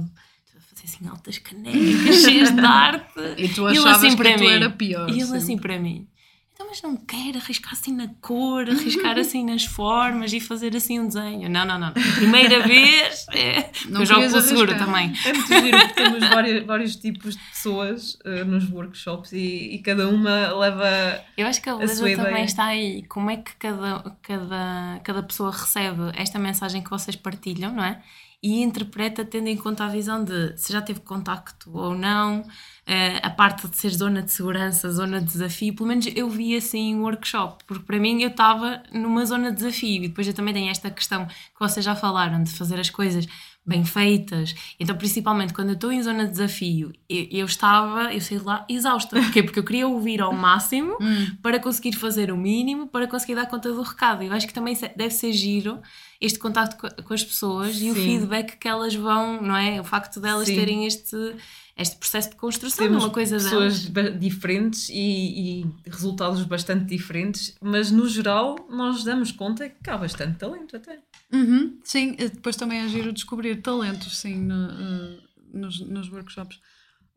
[0.58, 3.14] a fazer assim altas canecas, cheias de arte.
[3.38, 4.48] E tu E achavas assim que para tu mim.
[4.50, 5.10] era pior.
[5.10, 5.38] E ele sempre.
[5.38, 6.08] assim para mim.
[6.56, 11.02] Então, mas não quero arriscar assim na cor, arriscar assim nas formas e fazer assim
[11.02, 11.50] um desenho.
[11.50, 11.92] Não, não, não.
[11.92, 13.70] Primeira vez, é.
[13.90, 15.12] Não eu jogo pelo seguro também.
[15.26, 19.80] É muito giro porque temos vários, vários tipos de pessoas eh, nos workshops e, e
[19.80, 21.22] cada uma leva.
[21.36, 22.46] Eu acho que a sua beleza também ideia.
[22.46, 23.04] está aí.
[23.04, 28.02] Como é que cada, cada, cada pessoa recebe esta mensagem que vocês partilham, não é?
[28.42, 32.46] E interpreta tendo em conta a visão de se já teve contacto ou não,
[32.86, 35.76] eh, a parte de ser zona de segurança, zona de desafio.
[35.76, 39.58] Pelo menos eu vi assim um workshop, porque para mim eu estava numa zona de
[39.58, 40.04] desafio.
[40.04, 43.26] E depois eu também tenho esta questão que vocês já falaram, de fazer as coisas
[43.66, 44.54] bem feitas.
[44.80, 48.44] Então, principalmente quando eu estou em zona de desafio, eu, eu estava, eu saí de
[48.46, 49.20] lá exausta.
[49.20, 49.42] Porquê?
[49.42, 50.98] Porque eu queria ouvir ao máximo
[51.42, 54.24] para conseguir fazer o mínimo, para conseguir dar conta do recado.
[54.24, 55.80] Eu acho que também deve ser giro
[56.22, 58.04] este contacto co- com as pessoas e o Sim.
[58.06, 59.82] feedback que elas vão, não é?
[59.82, 60.56] O facto delas Sim.
[60.56, 61.16] terem este,
[61.78, 67.56] este processo de construção de Temos uma coisa pessoas diferentes e, e resultados bastante diferentes,
[67.62, 71.00] mas no geral nós damos conta que há bastante talento até.
[71.34, 75.20] Uhum, sim, e depois também é giro descobrir talentos, sim, no, eh,
[75.54, 76.60] nos, nos workshops.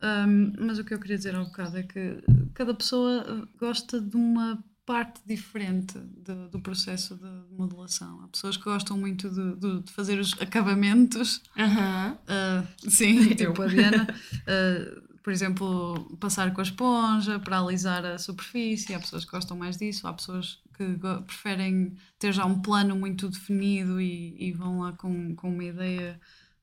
[0.03, 2.18] Um, mas o que eu queria dizer há um bocado é que
[2.55, 8.22] cada pessoa eh, gosta de uma parte diferente de- do processo de modelação.
[8.24, 12.16] Há pessoas que gostam muito de, de- de fazer os acabamentos, Aham.
[12.27, 14.07] ah, sim, tipo a Diana.
[14.46, 18.94] Ah, por exemplo, passar com a esponja para alisar a superfície.
[18.94, 20.85] Há pessoas que gostam mais disso, há pessoas que
[21.27, 26.18] preferem ter já um plano muito definido e, e vão lá com, com uma ideia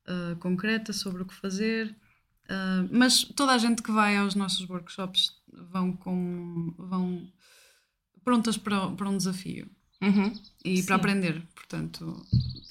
[0.07, 1.95] ah, concreta sobre o que fazer.
[2.91, 5.31] Mas toda a gente que vai aos nossos workshops
[5.71, 7.27] vão, com, vão
[8.25, 9.67] prontas para, para um desafio
[10.01, 10.33] Uhum.
[10.65, 10.85] e Sim.
[10.87, 11.41] para aprender.
[11.55, 12.25] Portanto,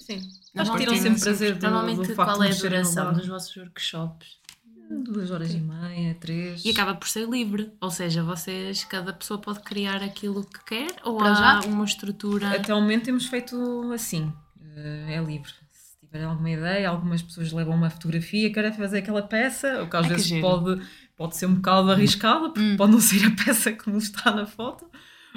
[0.05, 0.17] Sim.
[0.17, 3.27] Acho que Normalmente- tiram sempre prazer do, Normalmente, do facto qual é a duração dos
[3.27, 4.27] vossos workshops?
[5.03, 6.63] Duas horas e meia, três.
[6.63, 10.95] E acaba por ser livre, ou seja, vocês, cada pessoa pode criar aquilo que quer
[11.03, 11.67] ou Para há já?
[11.67, 12.51] uma estrutura.
[12.55, 14.31] Até o momento temos feito assim,
[14.75, 15.51] eh, é livre.
[15.71, 19.97] Se tiverem alguma ideia, algumas pessoas levam uma fotografia, querem fazer aquela peça, o que
[19.97, 20.41] às que vezes giro.
[20.41, 20.81] pode,
[21.17, 22.77] pode ser um bocado arriscado, porque Hum.
[22.77, 24.85] pode não ser a peça como está na foto.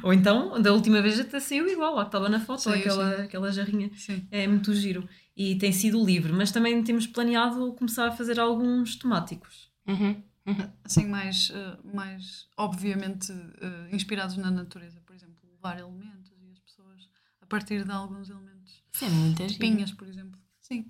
[0.02, 3.16] Ou então, da última vez até saiu igual, lá que estava na foto, Saiu, aquela,
[3.16, 3.22] sim.
[3.22, 3.90] aquela jarrinha.
[3.96, 4.26] sim.
[4.30, 5.08] É muito giro.
[5.36, 9.70] E tem sido livre, mas também temos planeado começar a fazer alguns temáticos.
[9.86, 10.22] Uhum.
[10.46, 10.70] Uhum.
[10.82, 13.30] assim mais, eh, mais obviamente
[13.60, 17.08] eh, inspirados na natureza, por exemplo, levar elementos e as pessoas
[17.42, 18.82] a partir de alguns elementos.
[18.94, 19.58] Isso é giro.
[19.60, 20.40] Pinhas, por exemplo.
[20.62, 20.86] Sim.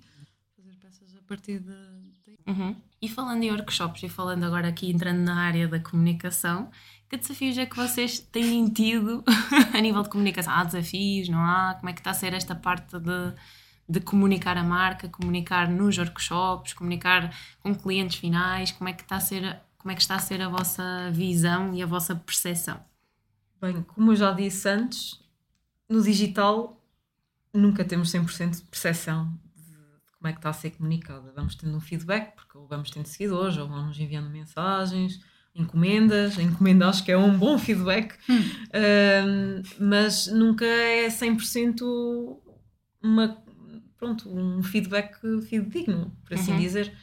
[0.55, 1.65] Fazer peças a partir de.
[1.67, 2.75] de- Uhum.
[3.01, 6.71] E falando em workshops e falando agora aqui entrando na área da comunicação,
[7.09, 9.23] que desafios é que vocês têm tido
[9.73, 10.53] a nível de comunicação?
[10.53, 11.75] Há desafios, não há?
[11.79, 13.33] Como é que está a ser esta parte de,
[13.87, 18.71] de comunicar a marca, comunicar nos workshops, comunicar com clientes finais?
[18.71, 21.73] Como é que está a ser, como é que está a, ser a vossa visão
[21.73, 22.79] e a vossa percepção?
[23.59, 25.19] Bem, como eu já disse antes,
[25.89, 26.79] no digital
[27.51, 31.33] nunca temos 100% de percepção de como é que está a ser comunicada.
[31.35, 35.19] Vamos tendo um feedback, porque ou vamos tendo seguidores, ou vão nos enviando mensagens,
[35.59, 36.37] encomendas.
[36.39, 38.15] Encomenda acho que é um bom feedback,
[38.73, 42.37] Ahm, mas nunca é 100%
[43.03, 43.37] uma,
[43.97, 46.59] pronto, um feedback fidedigno, por assim Uhum.
[46.59, 46.93] dizer.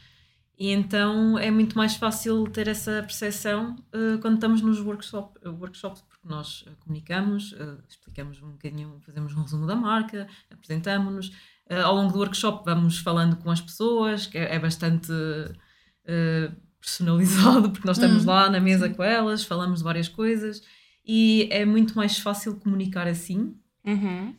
[0.59, 5.51] E então é muito mais fácil ter essa percepção uh, quando estamos nos workshop, uh,
[5.51, 11.27] workshops, porque nós uh, comunicamos, uh, explicamos um bocadinho, fazemos um resumo da marca, apresentamos-nos.
[11.69, 16.55] Uh, ao longo do workshop vamos falando com as pessoas, que é, é bastante uh,
[16.79, 18.29] personalizado, porque nós estamos Uhum.
[18.29, 20.61] lá na mesa com elas, falamos de várias coisas
[21.05, 23.55] e é muito mais fácil comunicar assim.
[23.85, 24.35] Uhum.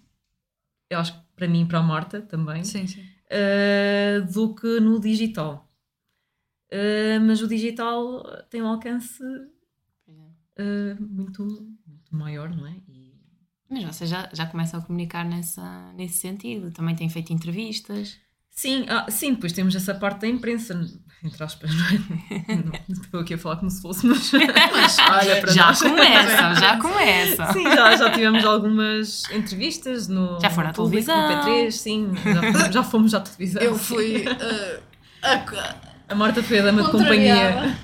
[0.91, 3.01] Eu acho que para mim e para a Marta também Sim, sim.
[3.03, 5.71] uh, do que no digital.
[6.71, 9.23] Uh, mas o digital tem um alcance
[10.07, 11.45] uh, muito,
[11.87, 12.77] muito maior, não é?
[12.89, 13.15] E,
[13.71, 16.71] Mas vocês já, já começam a comunicar nessa, nesse sentido.
[16.71, 18.19] Também têm feito entrevistas.
[18.61, 20.79] Sim, ah, sim, depois temos essa parte da imprensa,
[21.23, 22.57] entre aspas, não é?
[22.57, 25.79] Não, Estou aqui a falar como se fosse, mas, mas olha para já nós.
[25.83, 27.53] começam, já começam.
[27.53, 31.45] Sim, já, já tivemos algumas entrevistas no, Já foram à público, televisão.
[31.45, 33.63] no P3, sim, já fomos, já fomos à televisão.
[33.63, 34.25] Eu fui.
[34.27, 34.81] eh,
[35.23, 35.75] a-
[36.09, 37.77] A Marta foi a dama de companhia.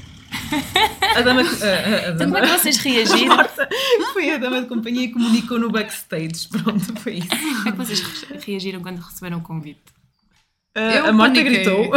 [1.16, 1.42] A dama.
[1.42, 2.32] A, a, a Então, dama.
[2.32, 3.36] como é que vocês reagiram?
[3.36, 3.68] Marta
[4.12, 6.48] foi a dama de companhia e comunicou no backstage.
[6.48, 7.28] Pronto, foi isso.
[7.28, 9.82] Como é que vocês re- reagiram quando receberam o convite?
[10.74, 11.62] A- Eu a Marta paniquei.
[11.64, 11.92] gritou.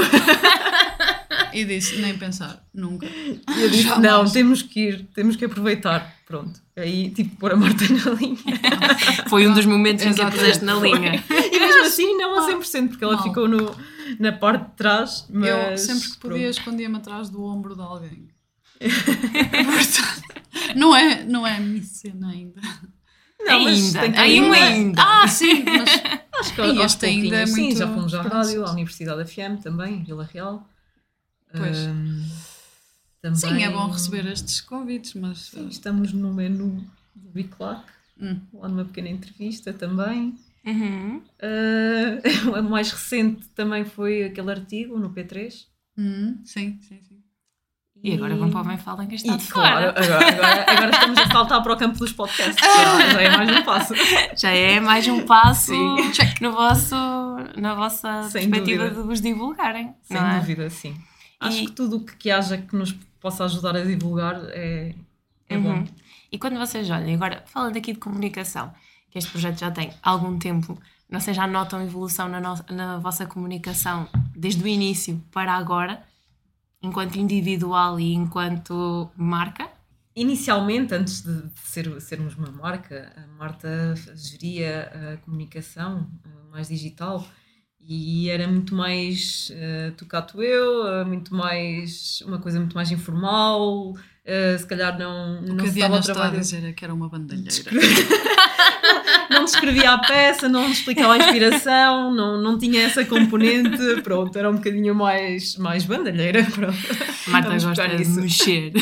[1.54, 3.06] e disse, nem pensar, nunca.
[3.08, 6.16] E eu disse, não, temos que ir, temos que aproveitar.
[6.26, 6.60] Pronto.
[6.76, 8.38] Aí, tipo, pôr a Marta na linha.
[9.30, 11.24] Foi um dos momentos em que a puseste na linha.
[11.52, 13.24] E mesmo assim, não a 100%, porque ela Mal.
[13.24, 13.76] ficou no,
[14.20, 15.26] na parte de trás.
[15.30, 18.28] Mas, eu sempre que podia escondia-me atrás do ombro de alguém.
[18.80, 20.24] Portanto,
[20.76, 22.62] não é, não é a minha cena ainda.
[23.48, 24.56] Não, ainda, ainda.
[24.56, 25.04] ainda.
[25.04, 25.90] Ah, sim, mas
[26.40, 29.62] Acho que E ainda é pouquinhos, Sim, muito já fomos à rádio, à Universidade FM
[29.62, 30.68] também, Vila Real.
[31.56, 31.78] Pois.
[33.22, 36.86] Também, sim, é bom receber estes convites, mas Sim, estamos no menu
[37.16, 37.84] do Biclac,
[38.20, 38.40] Hum.
[38.54, 40.36] lá numa pequena entrevista também.
[40.66, 41.22] Uhum.
[41.42, 42.22] Ah,
[42.60, 45.66] o mais recente também foi aquele artigo no P3.
[45.98, 47.17] Hum, sim, sim, sim.
[48.10, 50.06] E agora vão para o Bem Fala em quem está E, de claro, fora.
[50.06, 52.56] agora, agora, agora estamos a saltar para o campo dos podcasts.
[52.66, 53.94] Já, já é mais um passo.
[54.38, 55.74] Já é mais um passo
[56.42, 56.96] no vosso,
[57.58, 59.02] na vossa Sem perspectiva dúvida.
[59.02, 59.94] de vos divulgarem.
[60.04, 60.40] Sem é?
[60.40, 60.96] dúvida, sim.
[61.40, 64.96] Acho E- que tudo o que, haja que nos possa ajudar a divulgar é,
[65.50, 65.64] é Uhum.
[65.64, 65.88] bom.
[66.32, 68.74] E quando vocês olhem, agora falando aqui de comunicação,
[69.12, 70.78] que este projeto já tem algum tempo,
[71.20, 76.02] sei, já notam evolução na, no- na vossa comunicação desde o início para agora,
[76.88, 79.70] enquanto individual e enquanto marca?
[80.16, 87.24] Inicialmente, antes de ser, sermos uma marca, a Marta geria a comunicação eh, mais digital
[87.80, 93.94] e era muito mais uh, tocato eu, muito mais uma coisa muito mais informal,
[94.28, 96.40] eh, se calhar não, O não que se está a trabalho.
[96.40, 97.72] dizer é que era uma bandalheira.
[99.32, 104.50] não descrevia a peça, não explicava a inspiração, não, não tinha essa componente, pronto, era
[104.50, 106.78] um bocadinho mais, mais bandalheira, pronto.
[107.28, 108.22] Marta Vamos gosta de nisso.
[108.22, 108.72] mexer.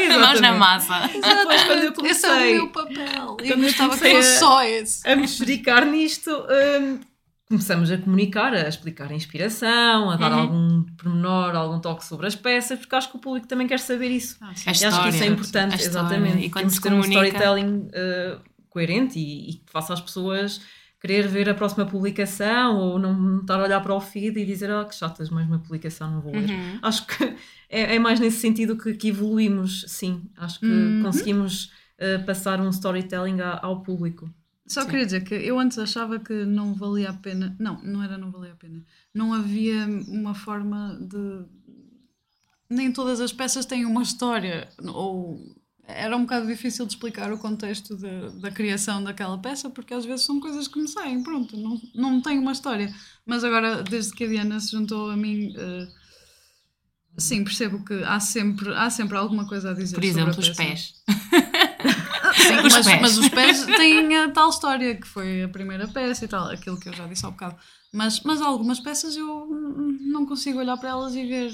[0.00, 0.40] Exatamente.
[0.40, 1.08] na massa.
[1.12, 3.36] Depois, quando eu Esse é o comecei meu papel.
[3.40, 5.08] Eu eu gostava que comecei fosse a- só esse.
[5.08, 6.98] a me dedicar nisto, hum,
[7.48, 10.38] começamos a comunicar, a explicar a inspiração, a dar Uhum.
[10.38, 14.08] algum pormenor, algum toque sobre as peças, porque acho que o público também quer saber
[14.08, 14.36] isso.
[14.40, 14.68] Ah, sim.
[14.68, 15.86] A E acho que isso é história, importante, história.
[16.06, 16.46] exatamente.
[16.46, 18.40] E quando Temos se que ter um comunica- storytelling uh,
[18.70, 20.60] coerente e, e que faça as pessoas
[21.00, 24.70] querer ver a próxima publicação ou não estar a olhar para o feed e dizer
[24.70, 26.48] ah, que chatas, mais uma publicação, não vou ler.
[26.48, 26.78] Uhum.
[26.80, 27.24] Acho que
[27.68, 30.22] é, é mais nesse sentido que, que evoluímos, sim.
[30.34, 31.02] Acho que Uhum.
[31.02, 31.66] conseguimos
[32.00, 34.32] uh, passar um storytelling a- ao público.
[34.66, 34.88] Só Sim.
[34.88, 37.54] queria dizer que eu antes achava que não valia a pena.
[37.58, 38.82] Não, não era não valia a pena.
[39.12, 41.44] Não havia uma forma de.
[42.68, 44.68] Nem todas as peças têm uma história.
[44.82, 45.38] Ou
[45.86, 50.04] era um bocado difícil de explicar o contexto da, da criação daquela peça, porque às
[50.06, 52.92] vezes são coisas que me saem, pronto, não, não tem uma história.
[53.26, 55.52] Mas agora, desde que a Diana se juntou a mim.
[55.56, 55.88] eh,
[57.16, 60.40] Sim, percebo que há sempre, há sempre alguma coisa a dizer Por sobre a exemplo,
[60.40, 60.94] os pés.
[62.46, 63.00] Sim, Os mas, pés.
[63.00, 66.78] mas os pés têm a tal história que foi a primeira peça e tal, aquilo
[66.78, 67.56] que eu já disse há bocado.
[67.92, 69.46] Mas, mas algumas peças eu
[70.00, 71.52] não consigo olhar para elas e ver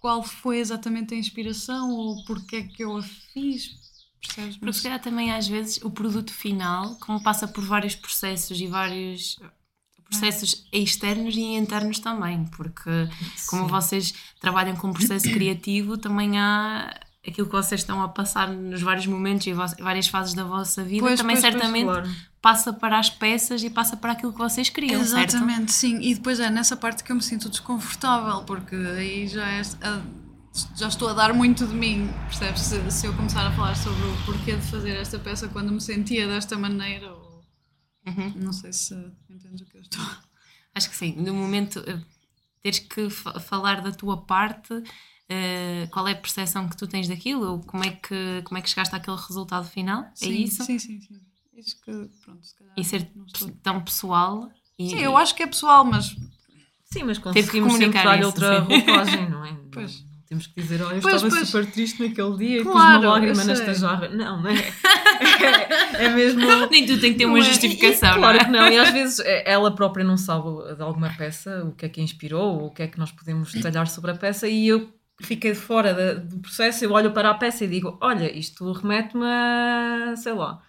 [0.00, 3.70] qual foi exatamente a inspiração ou porque é que eu a fiz.
[4.20, 4.56] Percebes?
[4.56, 8.66] Porque se calhar também às vezes o produto final, como passa por vários processos e
[8.66, 9.38] vários
[10.04, 12.90] processos externos e internos também, porque
[13.48, 13.70] como Sim.
[13.70, 16.94] vocês trabalham com um processo criativo, também há
[17.26, 21.06] aquilo que vocês estão a passar nos vários momentos e várias fases da vossa vida,
[21.06, 22.10] Pois, também pois, pois, certamente Claro.
[22.40, 25.36] passa para as peças e passa para aquilo que vocês criam, certo?
[25.36, 26.00] Exatamente, sim.
[26.00, 29.62] E depois é nessa parte que eu me sinto desconfortável, porque aí já é.
[29.82, 30.02] a-
[30.76, 32.60] já estou a dar muito de mim, percebes?
[32.60, 35.80] Se, se eu começar a falar sobre o porquê de fazer esta peça quando me
[35.80, 37.42] sentia desta maneira, ou,
[38.06, 38.32] Uhum.
[38.36, 38.94] não sei se
[39.30, 40.04] entendes o que eu estou.
[40.74, 41.14] Acho que sim.
[41.16, 41.98] No momento, eh,
[42.62, 44.74] teres que fa- falar da tua parte,
[45.32, 47.44] eh, qual é a percepção que tu tens daquilo?
[47.52, 50.02] Ou como é que, como é que chegaste àquele resultado final?
[50.02, 50.64] é Sim, isso?
[50.64, 51.20] Sim, sim, sim.
[51.56, 51.92] Isso que,
[52.24, 52.74] pronto, se calhar.
[52.76, 54.50] E ser não estou- tão pessoal.
[54.78, 56.16] E, Sim, eu acho que é pessoal, mas.
[56.84, 58.66] Sim, mas que conseguimos sempre isso, outra sim.
[58.68, 59.52] roupagem, não é?
[59.72, 60.02] Pois.
[60.02, 61.48] Não, não temos que dizer, olha, eu Pois, estava pois.
[61.48, 64.08] super triste naquele dia e pus Claro, uma lágrima nesta jarra.
[64.08, 64.54] Não, não é?
[65.22, 66.40] É, é mesmo.
[66.70, 67.42] Nem tu tem que ter uma é?
[67.42, 68.44] justificação, E- e claro não é?
[68.44, 71.86] que não, e às vezes eh, ela própria não sabe de alguma peça, o que
[71.86, 74.48] é que a inspirou, ou o que é que nós podemos detalhar sobre a peça,
[74.48, 78.30] e eu fiquei fora da- do processo, eu olho para a peça e digo: Olha,
[78.36, 80.60] isto remete-me a, sei lá,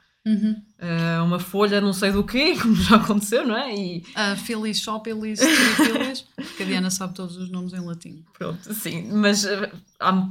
[0.79, 3.73] a uma folha não sei do quê, como já aconteceu, não é?
[3.75, 8.23] E A Phyllis Shopilis, Trifilis, porque a Diana sabe todos os nomes em latim.
[8.37, 9.71] pronto, sim, mas eh,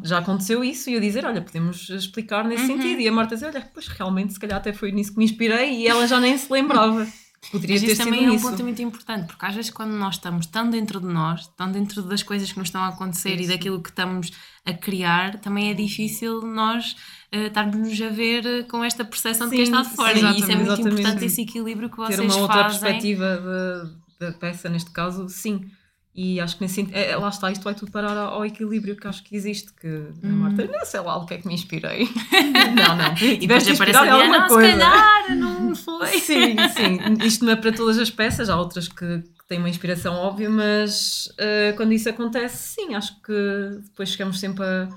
[0.04, 2.76] já aconteceu isso e eu dizer: Olha, podemos explicar nesse Uhum.
[2.78, 5.24] sentido, e a Marta dizer: Olha, pois realmente, se calhar até foi nisso que me
[5.24, 7.06] inspirei, e ela já nem se lembrava.
[7.50, 8.48] Poderia Mas ter isso também é um isso.
[8.48, 12.00] ponto muito importante, porque às vezes quando nós estamos tão dentro de nós, tão dentro
[12.02, 13.50] das coisas que nos estão a acontecer e Isso.
[13.50, 14.30] daquilo que estamos
[14.64, 16.96] a criar, também é difícil nós
[17.32, 20.14] eh, estarmos a ver eh, com esta percepção de quem está de fora.
[20.16, 22.80] sim, e isso é muito importante, esse equilíbrio que vocês ter uma outra fazem.
[22.80, 25.68] perspectiva da peça, neste caso, sim.
[26.14, 28.94] E acho que nesse sentido, é, lá está, isto vai tudo parar ao, ao equilíbrio
[28.96, 29.86] que acho que existe, que
[30.22, 32.06] a Marta, não sei lá o que é que me inspirei.
[32.76, 36.06] não, não, E depois aparece a Diana, não, se calhar não foi.
[36.20, 39.70] Sim, sim, isto não é para todas as peças, há outras que, que têm uma
[39.70, 44.88] inspiração óbvia, mas uh, quando isso acontece, sim, acho que depois chegamos sempre a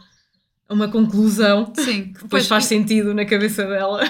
[0.70, 4.02] uma conclusão Sim, que depois faz sentido na cabeça dela.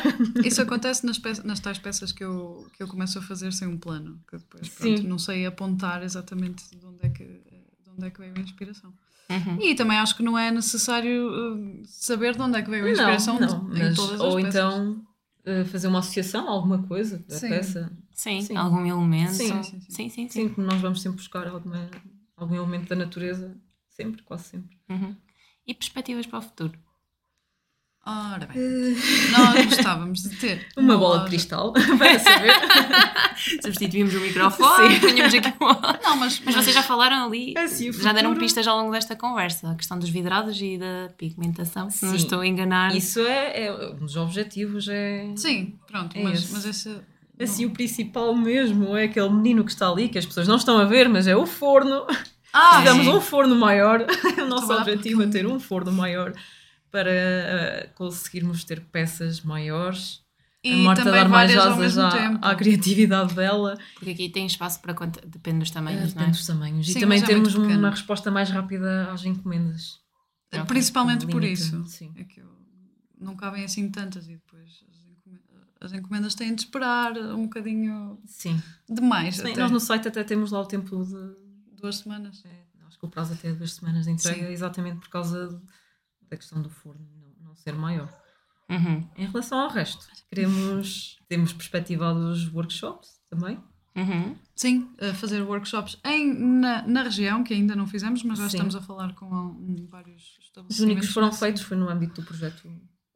[0.44, 3.68] Isso acontece nas, peças, nas tais peças que eu, que eu começo a fazer sem
[3.68, 8.06] um plano, que depois pronto, não sei apontar exatamente de onde é que, de onde
[8.06, 8.94] é que veio a inspiração.
[9.30, 9.60] Uhum.
[9.60, 12.92] E também acho que não é necessário uh, saber de onde é que veio a
[12.92, 14.56] inspiração não, não, em mas, todas as ou peças.
[14.56, 15.06] então
[15.46, 17.50] uh, fazer uma associação a alguma coisa da Sim.
[17.50, 17.92] peça.
[18.14, 18.56] Sim, Sim.
[18.56, 19.34] algum elemento.
[19.34, 19.90] Sim, sim, sim, sim.
[19.90, 20.10] sim.
[20.10, 21.90] sim, Sim, que nós vamos sempre buscar alguma,
[22.38, 23.58] algum elemento da natureza,
[23.90, 24.78] sempre, quase sempre.
[24.90, 25.16] Uhum.
[25.68, 26.74] E perspectivas para o futuro?
[28.08, 28.62] Ora bem,
[29.32, 32.54] nós gostávamos de ter Uma bola loja- de cristal, para saber.
[33.64, 36.04] Substituímos o microfone, punhamos aqui o...
[36.04, 38.92] Não, mas, Mas vocês já falaram ali, É sim, o já deram pistas ao longo
[38.92, 42.18] desta conversa, a questão dos vidrados e da pigmentação, se não Sim.
[42.18, 42.96] estou a enganar.
[42.96, 45.28] Isso é, é um dos objetivos, é...
[45.36, 46.54] Sim, pronto, É mas, esse.
[46.54, 47.02] mas esse.
[47.40, 50.78] Assim, o principal mesmo é aquele menino que está ali, que as pessoas não estão
[50.78, 52.06] a ver, mas é o forno.
[52.58, 53.12] Ah, Tivemos sim.
[53.12, 54.06] um forno maior.
[54.42, 56.34] o nosso objetivo é ter um forno maior
[56.90, 60.22] para eh, conseguirmos ter peças maiores.
[60.64, 62.10] E a Marta também dar mais asas à,
[62.42, 63.78] à criatividade dela.
[63.96, 66.26] Porque aqui tem espaço para quanto, depende dos tamanhos, não é?
[66.26, 66.88] Depende dos tamanhos.
[66.88, 70.00] Sim, e também é temos uma resposta mais rápida às encomendas.
[70.54, 71.86] Ok, Principalmente por isso.
[71.88, 72.14] sim.
[72.16, 72.48] É que eu,
[73.20, 78.18] não cabem assim tantas e depois as encomendas, as encomendas têm de esperar um bocadinho
[78.26, 78.62] Sim.
[78.90, 79.36] demais.
[79.36, 79.62] Sim, até.
[79.62, 81.45] Nós no site até temos lá o tempo de.
[81.86, 82.44] Duas semanas.
[82.46, 84.52] é, acho que o prazo até é duas semanas de entrega, Sim.
[84.54, 85.62] exatamente por causa
[86.30, 87.08] da questão do forno
[87.40, 88.10] não, não ser maior.
[88.70, 91.20] Uhum, Em relação ao resto, queremos.
[91.28, 93.60] Temos perspectivados workshops também.
[93.96, 94.36] uhum.
[94.56, 98.58] Sim, fazer workshops em, na, na região, que ainda não fizemos, mas já Sim.
[98.58, 100.80] estamos a falar com um, vários Os estabelecimentos.
[100.80, 102.64] únicos que foram feitos foi no âmbito do projeto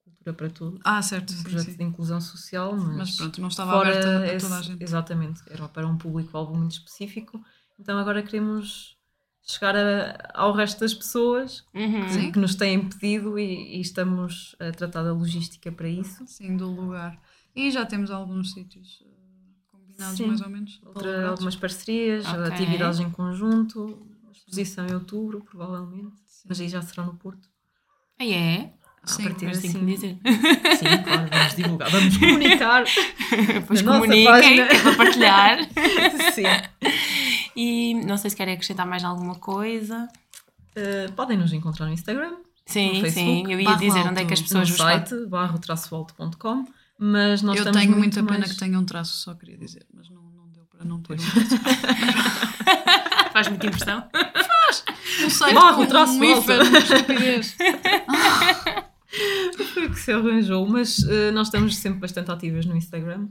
[0.03, 1.77] Cultura para Todos, Ah, certo, um sim, projeto sim.
[1.77, 4.83] de inclusão social, mas, Mas pronto, não estava fora aberta a toda a gente.
[4.83, 7.43] Exatamente, era para um público-alvo muito específico.
[7.79, 8.97] Então agora queremos
[9.41, 12.05] chegar a- ao resto das pessoas Uhum.
[12.07, 16.23] que, que nos têm pedido e, e estamos a tratar da logística para isso.
[16.27, 17.19] Sim, do lugar.
[17.55, 19.09] E já temos alguns sítios eh,
[19.67, 20.27] combinados, Sim.
[20.27, 20.79] mais ou menos.
[20.85, 22.43] Outra, algumas parcerias, Ok.
[22.43, 26.45] atividades em conjunto, exposição em outubro, provavelmente, Sim.
[26.47, 27.49] mas aí já será no Porto.
[28.19, 28.73] Ah, é?
[29.01, 29.85] À Sim, Mas tenho que sim.
[29.85, 30.17] dizer.
[30.77, 32.83] Sim, claro, vamos divulgar, vamos comunicar.
[33.53, 34.61] Depois Na nossa comuniquem, página.
[34.63, 35.57] é para partilhar.
[36.35, 36.43] Sim.
[37.55, 40.07] E não sei se querem acrescentar mais alguma coisa.
[40.77, 42.35] Uh, podem nos encontrar no Instagram,
[42.69, 43.01] Sim, No sim.
[43.01, 46.65] Facebook, Eu ia barro dizer onde é que as pessoas no site barro-alto.com,
[46.99, 48.51] mas nós Eu estamos tenho muita pena mais...
[48.51, 51.17] que tenha um traço, só queria dizer, mas não, não deu para não ter um
[51.17, 51.57] traço.
[53.33, 54.07] Faz muita impressão.
[55.25, 57.57] Um site Barro, com traço um estupidez.
[59.73, 63.29] Foi que se arranjou, mas uh, nós estamos sempre bastante ativas no Instagram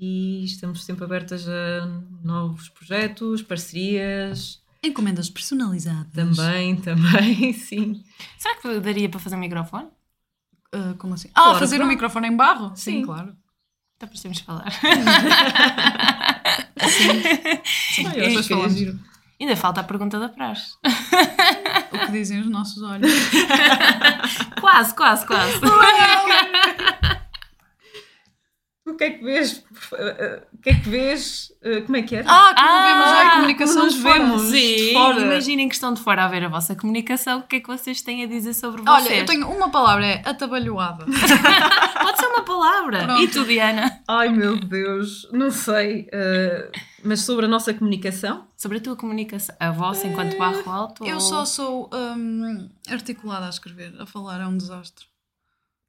[0.00, 1.86] e estamos sempre abertas a
[2.22, 6.12] novos projetos, parcerias, Encomendas personalizadas.
[6.12, 8.04] também, também, sim.
[8.38, 9.88] Será que daria para fazer um microfone?
[10.72, 11.28] Ah, como assim?
[11.34, 12.72] Ah, Claro fazer um microfone em barro?
[12.76, 13.02] Sim.
[13.02, 13.34] claro.
[13.96, 14.70] Então precisamos falar.
[17.94, 18.98] Sim, acho que é giro.
[19.40, 20.74] Ainda falta a pergunta da praxe.
[21.92, 23.10] o que dizem os nossos olhos.
[24.60, 25.60] Quase, quase, quase.
[28.86, 29.64] O que é que vês?
[30.52, 31.50] O que é que vês?
[31.64, 32.26] Uh, Como é que era?
[32.30, 34.18] Ah, como Ah, vemos já a comunicação nos de fora.
[34.18, 34.42] vemos.
[34.42, 35.20] Sim, fora.
[35.22, 37.38] imaginem que estão de fora a ver a vossa comunicação.
[37.40, 39.06] O que é que vocês têm a dizer sobre vocês?
[39.06, 41.06] Olha, eu tenho uma palavra, é atabalhoada.
[42.02, 43.04] Pode ser uma palavra.
[43.04, 43.22] Pronto.
[43.22, 44.02] E tu, Diana?
[44.06, 46.02] Ai meu Deus, não sei.
[46.12, 46.70] uh,
[47.02, 48.46] mas sobre a nossa comunicação?
[48.54, 49.56] Sobre a tua comunicação.
[49.58, 51.06] A vossa enquanto barro alto?
[51.06, 55.06] Eu ou- só sou hum, articulada a escrever, a falar é um desastre.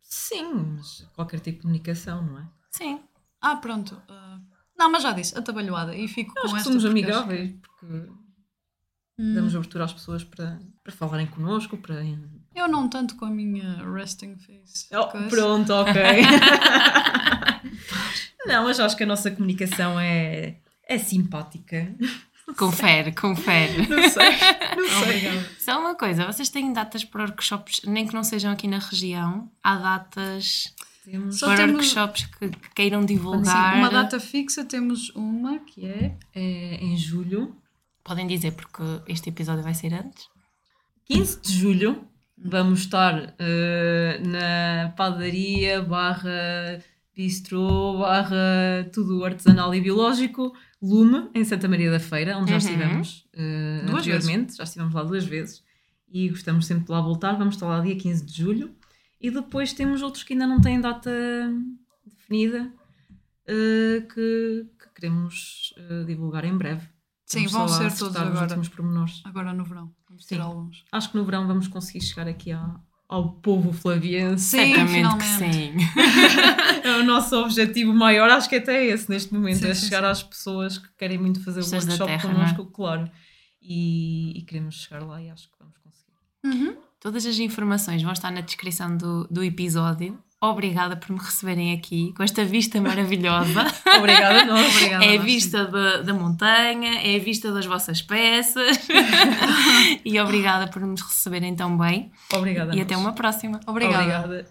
[0.02, 2.44] Sim, mas qualquer tipo de comunicação, não é?
[2.78, 3.00] Sim.
[3.42, 4.02] Ah, pronto.
[4.10, 4.40] ah,
[4.78, 5.96] não, mas já disse, atabalhoada.
[5.96, 7.86] E fico Acho com que esta somos amigáveis, porque
[9.18, 12.04] Hum, damos abertura às pessoas para, para falarem connosco, para...
[12.54, 14.88] Eu não tanto com a minha resting face.
[14.94, 15.94] Oh, pronto, ok.
[18.46, 20.58] não, mas acho que a nossa comunicação é,
[20.88, 21.96] é simpática.
[22.58, 23.88] Confere, confere.
[23.88, 24.32] Não sei,
[24.76, 25.02] não sei.
[25.02, 25.50] Obrigada.
[25.60, 29.50] Só uma coisa, vocês têm datas para workshops, nem que não sejam aqui na região,
[29.64, 30.74] há datas
[31.06, 33.78] Temos Só para temos- workshops que, que queiram Sim, divulgar.
[33.78, 36.18] uma data fixa temos uma que é.
[36.34, 37.56] é, em julho,
[38.04, 40.28] Podem dizer, porque este episódio vai ser antes.
[41.06, 42.06] 15 de julho,
[42.38, 46.84] vamos estar eh, na padaria barra
[47.16, 52.60] bistrô barra tudo artesanal e biológico, Lume, em Santa Maria da Feira, onde já Uhum.
[52.60, 54.56] estivemos uh, anteriormente.
[54.58, 55.64] Já estivemos lá duas vezes
[56.12, 57.34] e gostamos sempre de lá voltar.
[57.38, 58.76] Vamos estar lá dia 15 de julho.
[59.20, 61.12] E depois temos outros que ainda não têm data
[62.06, 62.72] definida
[63.48, 66.88] uh, que, que queremos uh, divulgar em breve.
[67.26, 68.42] Sim, vão ser todos agora.
[68.44, 69.22] últimos pormenores.
[69.26, 69.92] Agora no verão.
[70.08, 70.42] Vamos ter Sim.
[70.42, 70.86] alguns.
[70.92, 74.44] Acho que no verão vamos conseguir chegar aqui ao, ao povo flaviense.
[74.44, 75.54] Sim, Certamente que finalmente.
[75.54, 75.74] sim.
[76.86, 79.86] É o nosso objetivo maior, acho que até é esse neste momento, Sim, é sim,
[79.86, 80.06] chegar sim.
[80.06, 82.34] às pessoas que querem muito fazer o workshop terra, é?
[82.34, 83.10] connosco, claro.
[83.60, 86.14] E, e queremos chegar lá e acho que vamos conseguir.
[86.46, 86.78] Uhum.
[87.06, 90.18] Todas as informações vão estar na descrição do, do episódio.
[90.42, 93.64] Obrigada por me receberem aqui com esta vista maravilhosa.
[94.00, 94.76] Obrigada nós.
[94.76, 95.06] Obrigada.
[95.06, 98.80] É a vista da, da montanha, é a vista das vossas peças.
[100.04, 102.12] e obrigada por nos receberem tão bem.
[102.34, 103.60] Obrigada E até uma próxima.
[103.68, 104.26] Obrigada.
[104.26, 104.48] Obrigada.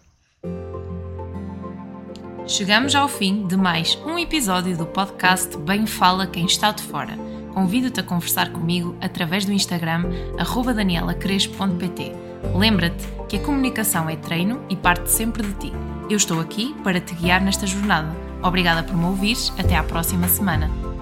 [2.46, 7.18] Chegamos ao fim de mais um episódio do podcast Bem Fala Quem Está de Fora.
[7.52, 10.04] Convido-te a conversar comigo através do Instagram
[10.76, 12.23] danielacrespo.pt.
[12.52, 15.72] Lembra-te que a comunicação é treino e parte sempre de ti.
[16.10, 18.14] Eu estou aqui para te guiar nesta jornada.
[18.42, 19.52] Obrigada por me ouvires.
[19.58, 20.93] Até à próxima semana.